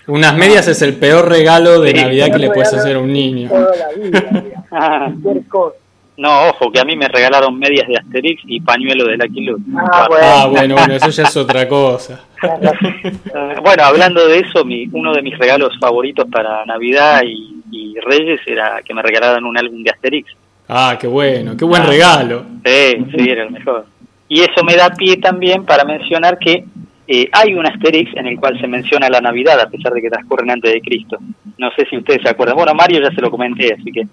[0.08, 3.00] Unas medias es el peor regalo de Sí, Navidad que "Un le puedes hacer a
[3.00, 3.50] un niño.
[3.50, 5.12] Toda la vida, ah.
[5.24, 5.76] Cualquier cosa.
[6.18, 9.62] No, ojo, que a mí me regalaron medias de Asterix y pañuelo de Lucky Luke.
[9.78, 10.26] Ah, bueno.
[10.28, 12.22] Ah, bueno, bueno, eso ya es otra cosa.
[13.64, 18.40] Bueno, hablando de eso, mi, uno de mis regalos favoritos para Navidad y, y Reyes
[18.48, 20.28] era que me regalaran un álbum de Asterix.
[20.68, 22.46] Ah, qué bueno, qué buen regalo.
[22.66, 23.86] Sí, sí, era el mejor.
[24.28, 26.66] Y eso me da pie también para mencionar que
[27.08, 30.10] eh, hay un Asterix en el cual se menciona la Navidad, a pesar de que
[30.10, 31.18] transcurren antes de Cristo.
[31.58, 32.58] No sé si ustedes se acuerdan.
[32.58, 34.06] Bueno, Mario ya se lo comenté, así que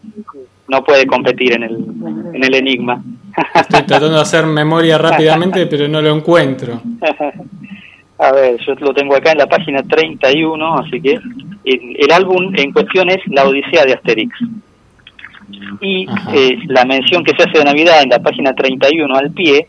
[0.69, 1.77] no puede competir en el,
[2.35, 3.03] en el enigma.
[3.55, 6.81] Estoy tratando de hacer memoria rápidamente, pero no lo encuentro.
[8.17, 11.15] A ver, yo lo tengo acá en la página 31, así que
[11.65, 14.33] el, el álbum en cuestión es La Odisea de Asterix.
[15.81, 19.67] Y eh, la mención que se hace de Navidad en la página 31 al pie,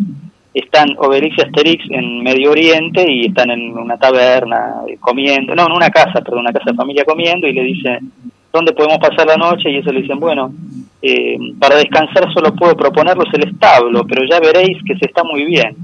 [0.56, 5.66] están Obelix y Asterix en Medio Oriente y están en una taberna eh, comiendo, no,
[5.68, 8.12] en una casa, perdón, una casa de familia comiendo y le dicen,
[8.54, 9.70] ¿dónde podemos pasar la noche?
[9.70, 10.54] Y ellos le dicen, bueno,
[11.02, 15.44] eh, para descansar solo puedo proponerlos el establo, pero ya veréis que se está muy
[15.44, 15.76] bien.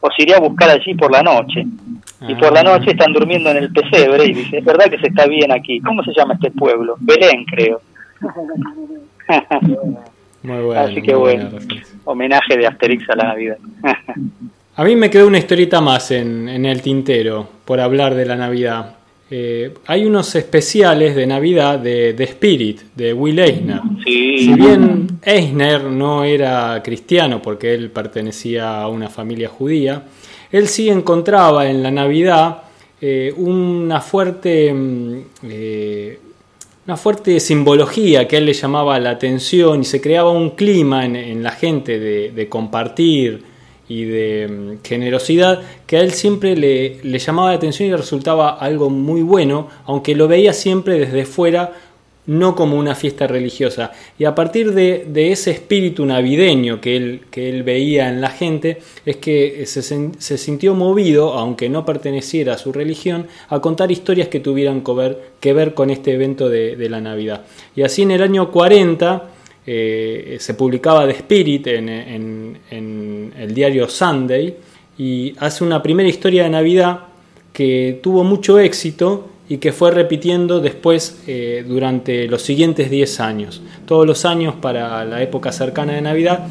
[0.00, 1.64] Os iré a buscar allí por la noche.
[2.20, 5.06] Y por la noche están durmiendo en el pesebre y dice, es verdad que se
[5.06, 5.80] está bien aquí.
[5.80, 6.96] ¿Cómo se llama este pueblo?
[6.98, 7.80] Belén, creo.
[10.42, 10.80] Muy bueno.
[10.80, 11.50] Así que bueno.
[12.04, 13.58] Homenaje de Asterix a la Navidad.
[14.76, 18.36] A mí me quedó una historieta más en, en el tintero por hablar de la
[18.36, 18.94] Navidad.
[19.30, 23.80] Eh, hay unos especiales de Navidad de The Spirit, de Will Eisner.
[24.04, 30.02] sí, Si bien Eisner no era cristiano porque él pertenecía a una familia judía,
[30.50, 32.62] él sí encontraba en la Navidad
[33.00, 36.18] eh, una fuerte mm, eh,
[36.88, 41.04] una fuerte simbología que a él le llamaba la atención y se creaba un clima
[41.04, 43.44] en, en la gente de, de compartir
[43.90, 47.98] y de mm, generosidad que a él siempre le, le llamaba la atención y le
[47.98, 51.74] resultaba algo muy bueno, aunque lo veía siempre desde fuera,
[52.28, 53.90] no como una fiesta religiosa.
[54.18, 58.78] Y a partir de, ese espíritu navideño que él, que él veía en la gente,
[59.04, 63.90] es que se, sen- se sintió movido, aunque no perteneciera a su religión, a contar
[63.90, 67.42] historias que tuvieran que ver, que ver con este evento de, de la Navidad.
[67.74, 69.30] Y así en el año 40
[69.66, 74.54] eh, se publicaba The Spirit en, en- en el diario Sunday
[74.98, 77.00] y hace una primera historia de Navidad
[77.52, 83.62] que tuvo mucho éxito y que fue repitiendo después eh, durante los siguientes 10 años.
[83.86, 86.46] Todos los años para la época cercana de Navidad,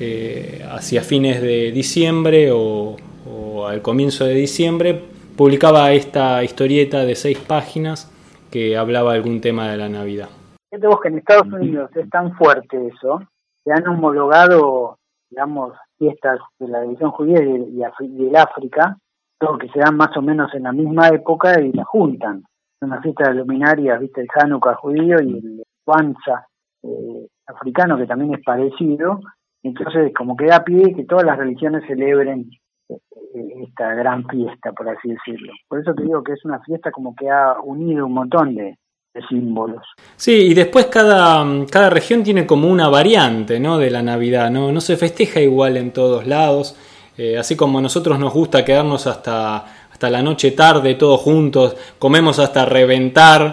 [0.00, 2.96] eh, hacia fines de diciembre o,
[3.30, 5.02] o al comienzo de diciembre,
[5.36, 8.10] publicaba esta historieta de seis páginas
[8.50, 10.28] que hablaba algún tema de la Navidad.
[10.70, 13.22] Fíjate vos que en Estados Unidos es tan fuerte eso,
[13.64, 14.98] que han homologado,
[15.30, 18.96] digamos, fiestas de la división judía y, y y del África,
[19.38, 22.42] todo que se dan más o menos en la misma época y la juntan.
[22.80, 26.46] Son las fiestas de luminarias, viste, el Hanukkah judío y el Kwanzaa
[26.82, 29.20] eh, africano, que también es parecido.
[29.62, 32.48] Entonces, como que da pie que todas las religiones celebren
[32.88, 32.94] eh,
[33.34, 35.52] eh, esta gran fiesta, por así decirlo.
[35.68, 38.76] Por eso te digo que es una fiesta como que ha unido un montón de,
[39.14, 39.84] de símbolos.
[40.16, 43.78] Sí, y después cada, cada región tiene como una variante ¿no?
[43.78, 44.72] de la Navidad, ¿no?
[44.72, 46.76] no se festeja igual en todos lados,
[47.20, 51.74] Eh, así como a nosotros nos gusta quedarnos hasta, hasta la noche tarde todos juntos,
[51.98, 53.52] comemos hasta reventar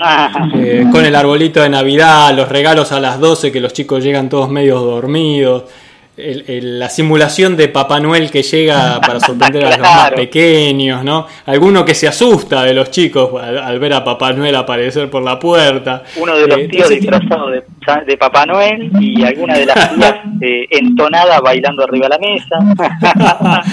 [0.54, 4.30] eh, con el arbolito de Navidad, los regalos a las 12 que los chicos llegan
[4.30, 5.64] todos medio dormidos.
[6.18, 11.04] El- el- la simulación de Papá Noel que llega para sorprender a los más pequeños,
[11.04, 11.28] ¿no?
[11.46, 15.24] Alguno que se asusta de los chicos al, al ver a Papá Noel aparecer por
[15.24, 16.04] la puerta.
[16.18, 17.64] Uno de los Eh, tíos ese tipo- disfrazado de,
[18.08, 23.64] de Papá Noel y alguna de las tías eh, entonada bailando arriba de la mesa.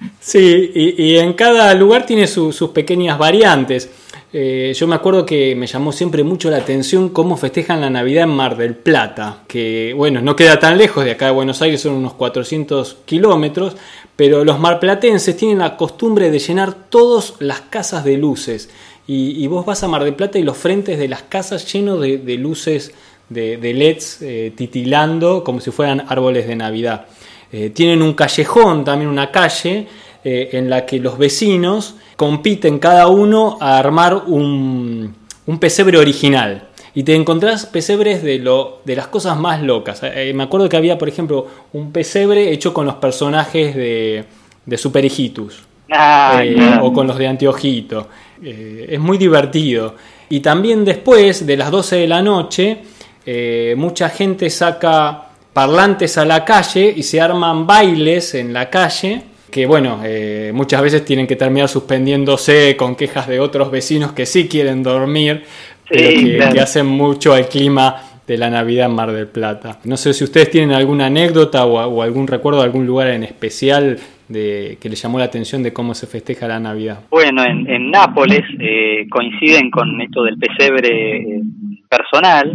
[0.20, 3.90] Sí, y, y en cada lugar tiene su- sus pequeñas variantes.
[4.32, 8.24] Eh, yo me acuerdo que me llamó siempre mucho la atención cómo festejan la Navidad
[8.24, 11.80] en Mar del Plata, que bueno, no queda tan lejos de acá de Buenos Aires,
[11.80, 13.76] son unos 400 kilómetros,
[14.14, 18.70] pero los marplatenses tienen la costumbre de llenar todas las casas de luces.
[19.12, 22.18] Y, vos vas a Mar del Plata y los frentes de las casas llenos de,
[22.18, 22.92] de luces
[23.30, 27.06] de, LEDs eh, titilando como si fueran árboles de Navidad.
[27.52, 29.86] Eh, tienen un callejón, también una calle,
[30.24, 35.14] eh, en la que los vecinos compiten cada uno a armar un,
[35.58, 36.68] pesebre original.
[36.94, 40.02] Y te encontrás pesebres de, lo, de las cosas más locas.
[40.02, 44.24] me acuerdo que había, por ejemplo, un pesebre hecho con los personajes de,
[44.66, 45.62] de Super Hijitus.
[45.92, 46.42] Ah,
[46.82, 48.08] o con los de Antiojito.
[48.42, 49.94] es muy divertido.
[50.28, 52.78] Y también después de las 12 de la noche,
[53.26, 59.22] eh, mucha gente saca parlantes a la calle y se arman bailes en la calle
[59.50, 64.26] que bueno, eh, muchas veces tienen que terminar suspendiéndose con quejas de otros vecinos que
[64.26, 65.42] sí quieren dormir,
[65.88, 66.10] pero
[66.52, 69.78] que, hacen mucho al clima de la Navidad en Mar del Plata.
[69.84, 73.98] No sé si ustedes tienen alguna anécdota o, algún recuerdo de algún lugar en especial
[74.28, 77.00] de, que les llamó la atención de cómo se festeja la Navidad.
[77.10, 81.42] Bueno, en, Nápoles eh, coinciden con esto del pesebre
[81.90, 82.52] personal,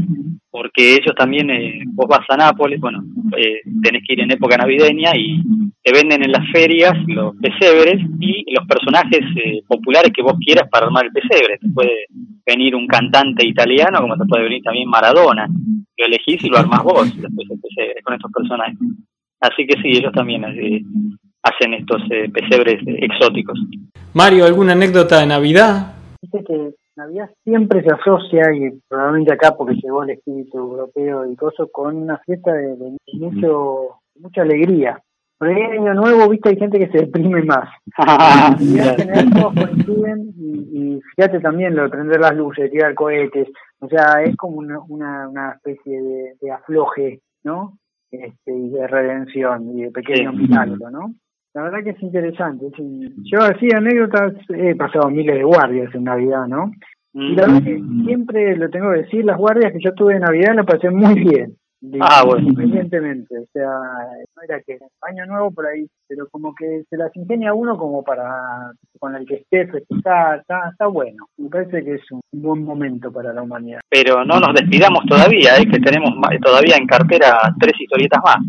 [0.50, 3.04] porque ellos también, eh, vos vas a Nápoles, bueno,
[3.38, 5.44] eh, tenés que ir en época navideña y
[5.84, 10.70] te venden en las ferias los pesebres y los personajes eh, populares que vos quieras
[10.72, 11.58] para armar el pesebre.
[11.60, 12.06] Te puede
[12.46, 15.46] venir un cantante italiano, como te puede venir también Maradona.
[15.98, 18.78] Lo elegís y lo armás vos después el pesebre con estos personajes.
[19.42, 22.02] Así que sí, ellos también hacen estos
[22.34, 23.60] pesebres exóticos.
[24.14, 25.94] Mario, ¿alguna anécdota de Navidad?
[26.96, 31.96] Navidad siempre se asocia, y probablemente acá porque llegó el espíritu europeo y cosas, con
[31.96, 35.02] una fiesta de, mucho, mucha alegría.
[35.38, 37.68] Por el año nuevo, viste, hay gente que se deprime más.
[38.60, 38.80] y,
[40.74, 44.80] y, fíjate también lo de prender las luces, tirar cohetes, o sea, es como una,
[44.80, 46.02] una, especie
[46.42, 47.78] de, afloje, ¿no?
[48.12, 51.14] Este, y de redención y de pequeño milagro, ¿no?
[51.56, 52.66] La verdad que es interesante.
[53.24, 56.70] Yo así anécdotas, he pasado miles de guardias en Navidad, ¿no?
[57.14, 58.06] Y la verdad que mm.
[58.06, 61.14] siempre lo tengo que decir, las guardias que yo tuve en Navidad las pasé muy
[61.16, 61.56] bien.
[62.02, 62.50] Ah, bueno.
[62.50, 67.16] Independientemente, o sea, no era que año nuevo por ahí, pero como que se las
[67.16, 71.26] ingenia uno como para, con el que esté festejar, está, está bueno.
[71.38, 73.80] Me parece que es un buen momento para la humanidad.
[73.90, 76.10] Pero no nos despidamos todavía, es que tenemos
[76.42, 78.40] todavía en cartera tres historietas más.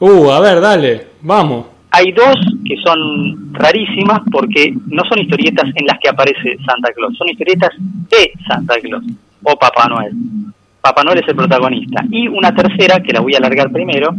[0.00, 1.77] Uh, a ver, dale, vamos.
[1.98, 7.16] Hay dos que son rarísimas porque no son historietas en las que aparece Santa Claus,
[7.16, 7.70] son historietas
[8.08, 9.02] de Santa Claus
[9.42, 10.12] o Papá Noel.
[10.80, 12.04] Papá Noel es el protagonista.
[12.08, 14.14] Y una tercera, que la voy a alargar primero,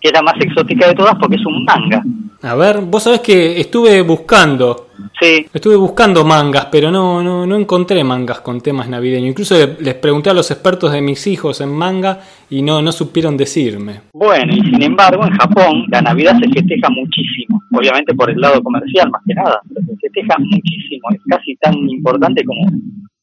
[0.00, 2.02] que es la más exótica de todas porque es un manga.
[2.40, 4.87] A ver, vos sabés que estuve buscando.
[5.20, 5.46] Sí.
[5.52, 9.30] Estuve buscando mangas, pero no, no, no encontré mangas con temas navideños.
[9.30, 13.36] Incluso les pregunté a los expertos de mis hijos en manga y no, no supieron
[13.36, 14.02] decirme.
[14.12, 17.60] Bueno, y sin embargo, en Japón la Navidad se festeja muchísimo.
[17.72, 19.60] Obviamente por el lado comercial, más que nada.
[19.74, 21.08] se festeja muchísimo.
[21.12, 22.66] Es casi tan importante como,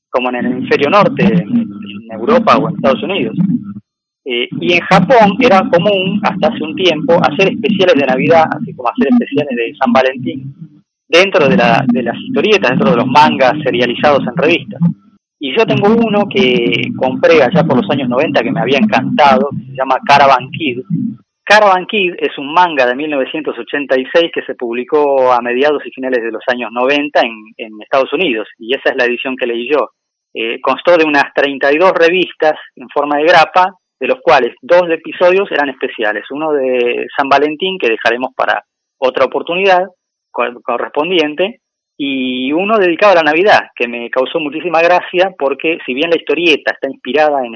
[0.09, 3.35] como en el hemisferio norte, en Europa o en Estados Unidos.
[4.25, 8.73] Eh, y en Japón era común, hasta hace un tiempo, hacer especiales de Navidad, así
[8.73, 10.74] como hacer especiales de San Valentín,
[11.07, 14.81] dentro de, la, de las historietas, dentro de los mangas serializados en revistas.
[15.39, 19.49] Y yo tengo uno que compré allá por los años 90 que me había encantado,
[19.51, 20.79] que se llama Caravan Kid.
[21.43, 26.31] Caravan Kid es un manga de 1986 que se publicó a mediados y finales de
[26.31, 27.21] los años 90
[27.57, 29.89] en, Estados Unidos, y esa es la edición que leí yo.
[30.33, 35.49] Eh, constó de unas 32 revistas en forma de grapa, de los cuales dos episodios
[35.51, 36.23] eran especiales.
[36.31, 38.63] Uno de San Valentín, que dejaremos para
[38.97, 39.85] otra oportunidad
[40.63, 41.61] correspondiente,
[41.97, 46.17] y uno dedicado a la Navidad, que me causó muchísima gracia porque si bien la
[46.17, 47.55] historieta está inspirada en,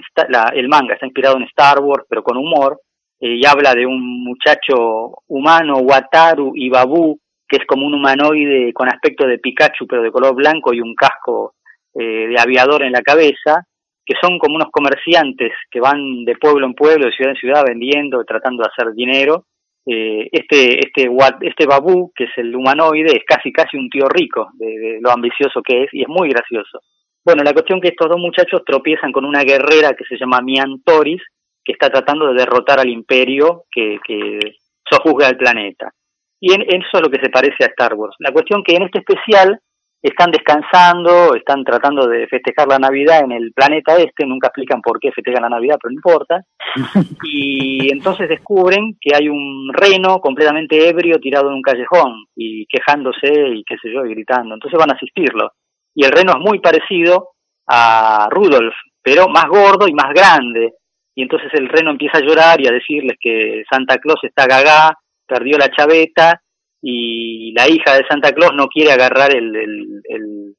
[0.54, 2.80] el manga está inspirado en Star Wars, pero con humor,
[3.20, 8.72] eh, y habla de un muchacho humano, Wataru y Babu, que es como un humanoide
[8.74, 11.56] con aspecto de Pikachu, pero de color blanco y un casco
[11.94, 13.66] eh, de aviador en la cabeza,
[14.06, 17.64] que son como unos comerciantes que van de pueblo en pueblo, de ciudad en ciudad,
[17.68, 19.46] vendiendo, tratando de hacer dinero.
[19.92, 21.10] Eh, este, este,
[21.42, 25.64] este babú, que es el humanoide, es casi casi un tío rico de, lo ambicioso
[25.64, 26.82] que es y es muy gracioso.
[27.26, 30.84] Bueno, la cuestión que estos dos muchachos tropiezan con una guerrera que se llama Mian
[30.86, 31.24] Toris,
[31.66, 34.40] que está tratando de derrotar al imperio que, que
[34.88, 35.92] sojuzga el planeta.
[36.40, 38.16] Y en, eso es lo que se parece a Star Wars.
[38.20, 39.60] La cuestión que en este especial
[40.02, 45.00] están descansando, están tratando de festejar la Navidad en el planeta este, nunca explican por
[45.00, 46.42] qué festejan la Navidad, pero no importa.
[47.24, 53.28] Y entonces descubren que hay un reno completamente ebrio tirado en un callejón y quejándose
[53.28, 54.54] y qué sé yo, y gritando.
[54.54, 55.52] Entonces van a asistirlo.
[55.94, 57.32] Y el reno es muy parecido
[57.68, 58.74] a Rudolf,
[59.04, 60.74] pero más gordo y más grande.
[61.16, 64.94] Y entonces el reno empieza a llorar y a decirles que Santa Claus está gagá,
[65.28, 66.42] perdió la chaveta
[66.82, 70.56] y la hija de Santa Claus no quiere agarrar el, el,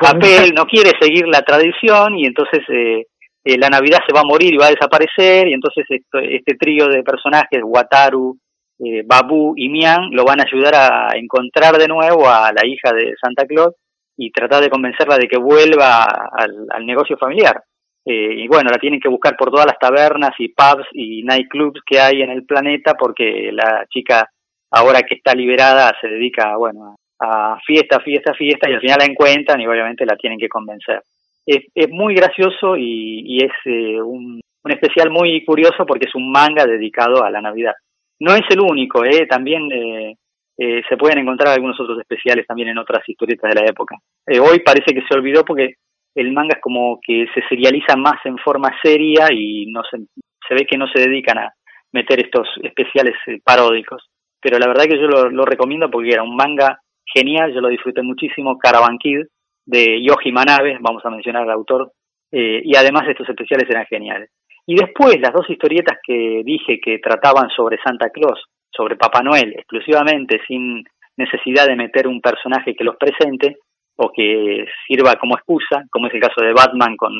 [0.00, 3.04] papel, no quiere seguir la tradición y entonces eh,
[3.44, 6.88] eh, la Navidad se va a morir y va a desaparecer, y entonces este trío
[6.88, 8.36] de personajes, Wataru,
[8.78, 12.92] eh, Babu y Mian, lo van a ayudar a encontrar de nuevo a la hija
[12.92, 13.74] de Santa Claus
[14.16, 17.62] y tratar de convencerla de que vuelva al, negocio familiar.
[18.04, 21.80] Eh, y bueno, la tienen que buscar por todas las tabernas y pubs y nightclubs
[21.86, 24.28] que hay en el planeta porque la chica,
[24.70, 29.06] ahora que está liberada, se dedica, bueno, a fiesta, fiesta, fiesta y al final la
[29.06, 31.02] encuentran y obviamente la tienen que convencer.
[31.46, 37.24] Es, muy gracioso y, es eh, un, especial muy curioso porque es un manga dedicado
[37.24, 37.72] a la Navidad.
[38.20, 39.26] No es el único, ¿eh?
[39.26, 40.14] también eh,
[40.58, 43.96] eh, se pueden encontrar algunos otros especiales también en otras historietas de la época.
[44.26, 45.76] Hoy parece que se olvidó porque
[46.14, 50.66] el manga es como que se serializa más en forma seria y no se ve
[50.66, 51.52] que no se dedican a
[51.92, 54.06] meter estos especiales paródicos.
[54.40, 58.02] Pero la verdad que yo lo, recomiendo porque era un manga genial, yo lo disfruté
[58.02, 59.26] muchísimo, Caravan Kid,
[59.66, 61.92] de Yoji Manabe, vamos a mencionar al autor,
[62.32, 64.30] eh, y además estos especiales eran geniales.
[64.66, 69.54] Y después las dos historietas que dije que trataban sobre Santa Claus, sobre Papá Noel,
[69.56, 70.84] exclusivamente, sin
[71.16, 73.56] necesidad de meter un personaje que los presente
[73.96, 77.12] o que sirva como excusa, como es el caso de Batman con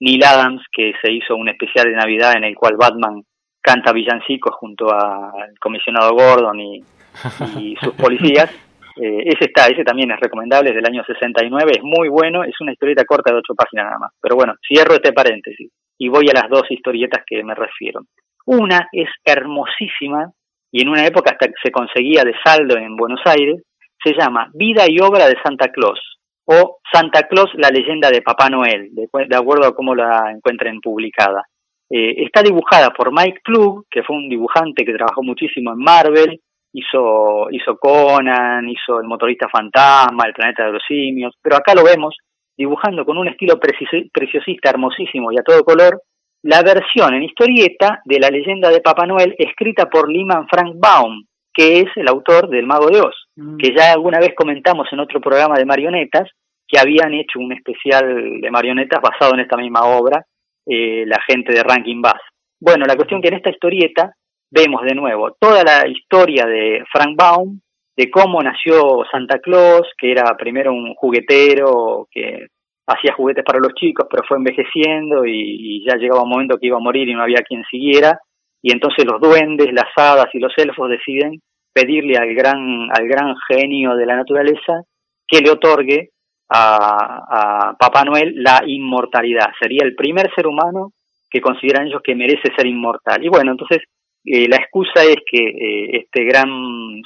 [0.00, 3.22] Neil Adams, que se hizo un especial de Navidad en el cual Batman
[3.68, 8.50] canta villancicos junto al comisionado Gordon y sus policías.
[9.00, 12.60] Eh, ese está, ese también es recomendable, es del año 69, es muy bueno, es
[12.60, 14.10] una historieta corta de ocho páginas nada más.
[14.20, 18.00] Pero bueno, cierro este paréntesis y voy a las dos historietas que me refiero.
[18.46, 20.32] Una es hermosísima
[20.72, 23.62] y en una época hasta se conseguía de saldo en Buenos Aires,
[24.02, 26.00] se llama Vida y Obra de Santa Claus
[26.44, 31.44] o Santa Claus, la leyenda de Papá Noel, de, acuerdo a cómo la encuentren publicada.
[31.90, 36.40] Eh, está dibujada por Mike Klug, que fue un dibujante que trabajó muchísimo en Marvel,
[36.72, 41.84] hizo, hizo Conan, hizo El motorista fantasma, El planeta de los simios, pero acá lo
[41.84, 42.16] vemos
[42.56, 46.02] dibujando con un estilo preciosista, hermosísimo y a todo color,
[46.42, 51.24] la versión en historieta de la leyenda de Papá Noel escrita por Lyman Frank Baum,
[51.52, 53.56] que es el autor del Mago de Oz, mm.
[53.58, 56.28] que ya alguna vez comentamos en otro programa de marionetas,
[56.66, 60.24] que habían hecho un especial de marionetas basado en esta misma obra,
[60.68, 62.20] eh, la gente de Rankin Bass.
[62.60, 64.12] Bueno, la cuestión que en esta historieta
[64.50, 67.60] vemos de nuevo toda la historia de Frank Baum,
[67.96, 72.46] de cómo nació Santa Claus, que era primero un juguetero que
[72.86, 76.76] hacía juguetes para los chicos, pero fue envejeciendo y, ya llegaba un momento que iba
[76.76, 78.20] a morir y no había quien siguiera,
[78.62, 81.40] y entonces los duendes, las hadas y los elfos deciden
[81.72, 84.82] pedirle al gran, al gran genio de la naturaleza
[85.26, 86.10] que le otorgue
[86.48, 89.48] a, a Papá Noel la inmortalidad.
[89.60, 90.92] Sería el primer ser humano
[91.30, 93.22] que consideran ellos que merece ser inmortal.
[93.24, 93.82] Y bueno, entonces
[94.24, 96.48] eh, la excusa es que eh, este gran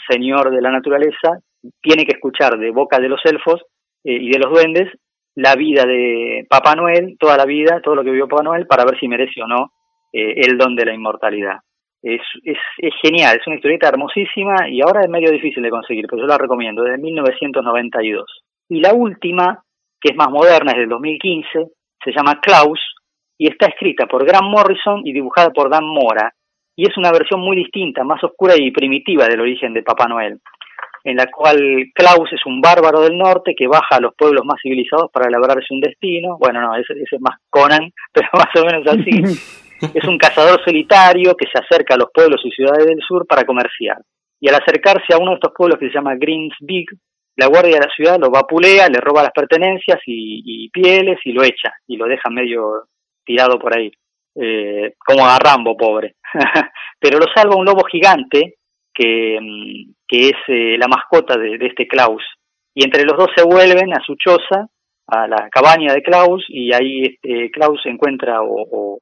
[0.09, 1.39] señor de la naturaleza
[1.81, 3.63] tiene que escuchar de boca de los elfos
[4.05, 4.89] eh, y de los duendes
[5.35, 8.85] la vida de Papá Noel, toda la vida, todo lo que vivió Papá Noel, para
[8.85, 9.73] ver si merece o no
[10.13, 11.57] el don de la inmortalidad.
[12.03, 16.05] Es, es, es, genial, es una historieta hermosísima y ahora es medio difícil de conseguir,
[16.07, 18.27] pero yo la recomiendo, desde 1992.
[18.73, 19.63] Y la última,
[20.01, 21.47] que es más moderna, es del 2015,
[22.03, 22.81] se llama Klaus
[23.37, 26.33] y está escrita por Grant Morrison y dibujada por Dan Mora
[26.75, 30.41] y es una versión muy distinta, más oscura y primitiva del origen de Papá Noel,
[31.05, 31.59] en la cual
[31.95, 35.67] Klaus es un bárbaro del norte que baja a los pueblos más civilizados para elaborarse
[35.69, 36.39] un destino.
[36.39, 39.21] Bueno, no, ese, es más Conan, pero más o menos así.
[39.95, 43.45] es un cazador solitario que se acerca a los pueblos y ciudades del sur para
[43.45, 43.99] comerciar.
[44.41, 46.87] Y al acercarse a uno de estos pueblos que se llama Greens Big,
[47.37, 51.43] la guardia de la ciudad lo vapulea, le roba las pertenencias y, pieles y lo
[51.43, 52.85] echa y lo deja medio
[53.25, 53.91] tirado por ahí
[54.35, 56.17] eh, como a Rambo, pobre.
[57.01, 58.55] Pero lo salva un lobo gigante
[58.95, 62.23] que, mm, que es eh, la mascota de, este Klaus.
[62.75, 64.69] Y entre los dos se vuelven a su choza,
[65.07, 68.99] a la cabaña de Klaus, y ahí este, Klaus encuentra o,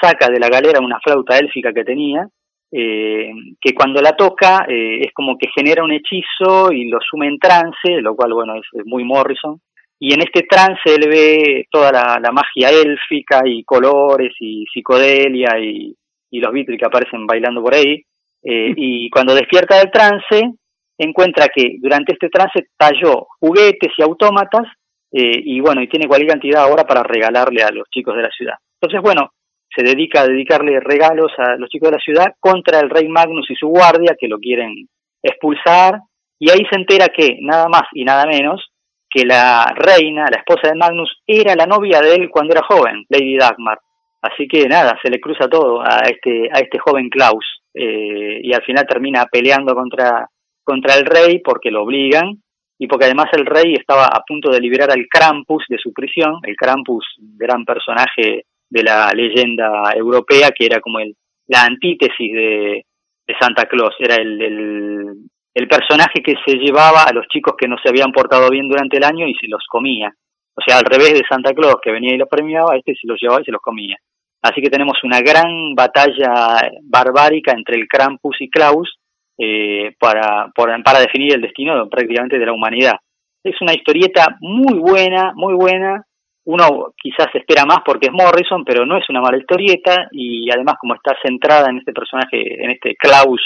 [0.00, 2.28] saca de la galera una flauta élfica que tenía,
[2.70, 7.28] eh, que cuando la toca eh, es como que genera un hechizo y lo sume
[7.28, 9.60] en trance, lo cual, bueno, es muy Morrison
[10.00, 15.94] y en este trance él ve toda la, magia élfica y colores y psicodelia y,
[16.30, 18.02] los Beatles que aparecen bailando por ahí.
[18.44, 20.52] Eh, y cuando despierta del trance,
[20.96, 24.66] encuentra que durante este trance talló juguetes y autómatas
[25.10, 28.30] eh, y bueno, y tiene cualquier cantidad ahora para regalarle a los chicos de la
[28.30, 28.54] ciudad.
[28.80, 29.32] Entonces, bueno,
[29.78, 33.48] se dedica a dedicarle regalos a los chicos de la ciudad contra el rey Magnus
[33.48, 34.74] y su guardia que lo quieren
[35.22, 36.00] expulsar
[36.38, 38.72] y ahí se entera que nada más y nada menos
[39.08, 43.06] que la reina, la esposa de Magnus, era la novia de él cuando era joven,
[43.08, 43.78] Lady Dagmar.
[44.20, 48.52] Así que nada, se le cruza todo a este, a este joven Klaus eh, y
[48.52, 50.28] al final termina peleando contra,
[50.64, 52.32] contra el rey porque lo obligan
[52.78, 56.40] y porque además el rey estaba a punto de liberar al Krampus de su prisión,
[56.42, 57.06] el Krampus,
[57.36, 61.14] gran personaje de la leyenda europea, que era como el,
[61.46, 62.84] la antítesis de,
[63.26, 65.06] de Santa Claus, era el, el,
[65.54, 68.98] el, personaje que se llevaba a los chicos que no se habían portado bien durante
[68.98, 70.12] el año y se los comía.
[70.54, 73.18] O sea, al revés de Santa Claus, que venía y los premiaba, este se los
[73.20, 73.96] llevaba y se los comía.
[74.42, 78.98] Así que tenemos una gran batalla barbárica entre el Krampus y Klaus
[79.38, 82.94] eh, para, para definir el destino prácticamente de la humanidad.
[83.42, 86.04] Es una historieta muy buena, muy buena,
[86.48, 90.76] uno quizás espera más porque es Morrison, pero no es una mala historieta y además
[90.80, 93.40] como está centrada en este personaje, en este Klaus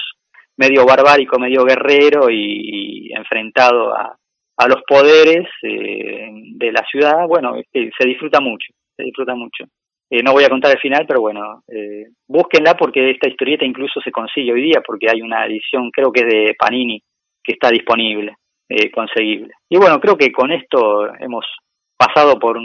[0.56, 4.16] medio barbárico, medio guerrero y, enfrentado a,
[4.56, 9.64] a, los poderes eh, de la ciudad, bueno, se disfruta mucho, se disfruta mucho.
[10.14, 13.98] Eh, no voy a contar el final, pero bueno, eh, búsquenla porque esta historieta incluso
[14.00, 17.02] se consigue hoy día porque hay una edición, creo que es de Panini,
[17.42, 18.36] que está disponible,
[18.68, 19.54] eh, conseguible.
[19.70, 21.46] Y bueno, creo que con esto hemos
[22.02, 22.58] pasado por,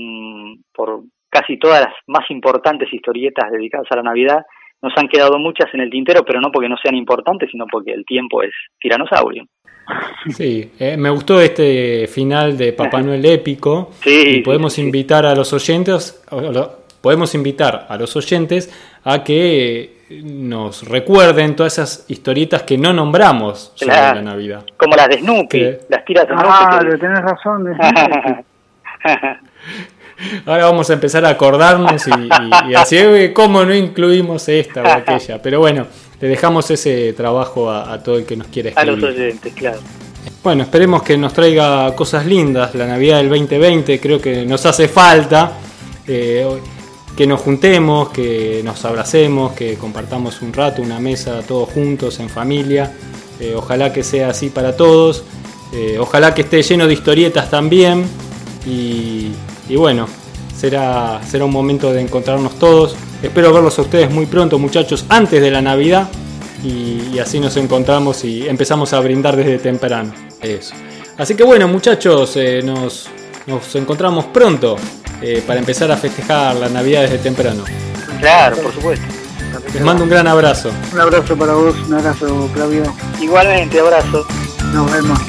[0.74, 4.42] por casi todas las más importantes historietas dedicadas a la Navidad.
[4.82, 7.92] Nos han quedado muchas en el tintero, pero no porque no sean importantes, sino porque
[7.92, 9.46] el tiempo es tiranosaurio.
[10.30, 13.92] Sí, eh, me gustó este final de Papá Noel épico.
[14.02, 16.24] Sí, y podemos invitar a los oyentes,
[17.02, 18.72] podemos invitar a los oyentes
[19.04, 24.66] a que nos recuerden todas esas historietas que no nombramos sobre la Navidad.
[24.78, 26.50] Como las de Snoopy, las tiras de Snoopy.
[26.50, 27.64] Ah, tenés razón.
[27.66, 27.74] De
[30.46, 32.98] Ahora vamos a empezar a acordarnos y, así,
[33.34, 35.42] ¿cómo no incluimos esta o aquella?
[35.42, 35.86] Pero bueno,
[36.20, 38.94] le dejamos ese trabajo a, todo el que nos quiera escribir.
[38.94, 39.80] A los oyentes, claro.
[40.44, 42.74] Bueno, esperemos que nos traiga cosas lindas.
[42.74, 45.52] La Navidad del 2020 creo que nos hace falta.
[46.08, 46.46] Eh,
[47.18, 52.30] que nos juntemos, que nos abracemos, que compartamos un rato, una mesa todos juntos en
[52.30, 52.94] familia.
[53.40, 55.24] Eh, ojalá que sea así para todos.
[55.74, 58.06] Eh, ojalá que esté lleno de historietas también.
[58.68, 60.08] Y, bueno,
[60.56, 62.96] será, será un momento de encontrarnos todos.
[63.22, 66.10] Espero verlos a ustedes muy pronto, muchachos, antes de la Navidad.
[66.64, 70.14] Y, así nos encontramos y empezamos a brindar desde temprano.
[70.42, 70.74] Eso.
[71.18, 73.10] Así que bueno, muchachos, eh, nos,
[73.48, 74.76] nos encontramos pronto
[75.22, 77.64] eh, para empezar a festejar la Navidad desde temprano.
[78.20, 79.06] Claro, por supuesto.
[79.74, 80.72] Les mando un gran abrazo.
[80.94, 82.84] Un abrazo para vos, un abrazo, Claudio.
[83.20, 84.26] Igualmente, abrazo.
[84.74, 85.20] Nos vemos.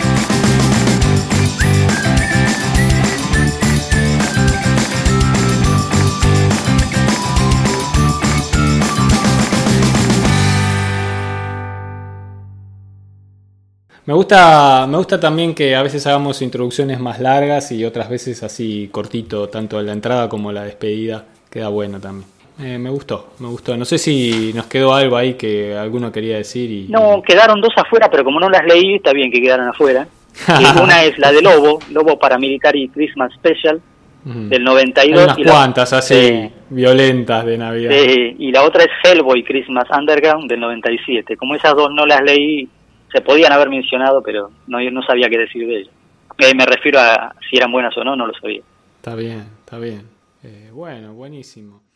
[14.09, 18.43] Me gusta, me gusta también que a veces hagamos introducciones más largas y otras veces
[18.43, 21.27] así cortito, tanto la entrada como la despedida.
[21.51, 22.27] Queda bueno también.
[22.59, 23.77] Eh, me gustó, me gustó.
[23.77, 26.71] No sé si nos quedó algo ahí que alguno quería decir.
[26.71, 30.09] Y, no, quedaron dos afuera, pero como no las leí, está bien que quedaran afuera.
[30.83, 33.79] una es la de Lobo, Lobo Paramilitar y Christmas Special,
[34.25, 35.19] del 92.
[35.19, 37.91] Hay unas cuantas así violentas de Navidad.
[37.93, 41.37] y la otra es Hellboy Christmas Underground del 97.
[41.37, 42.71] Como esas dos no las leí,
[43.13, 45.95] se podían haber mencionado, pero no, no sabía qué decir de ellas.
[46.39, 48.63] Eh, me refiero a si eran buenas o no, no lo sabía.
[48.97, 50.09] Está bien, está bien.
[50.43, 51.83] Eh, bueno, buenísimo.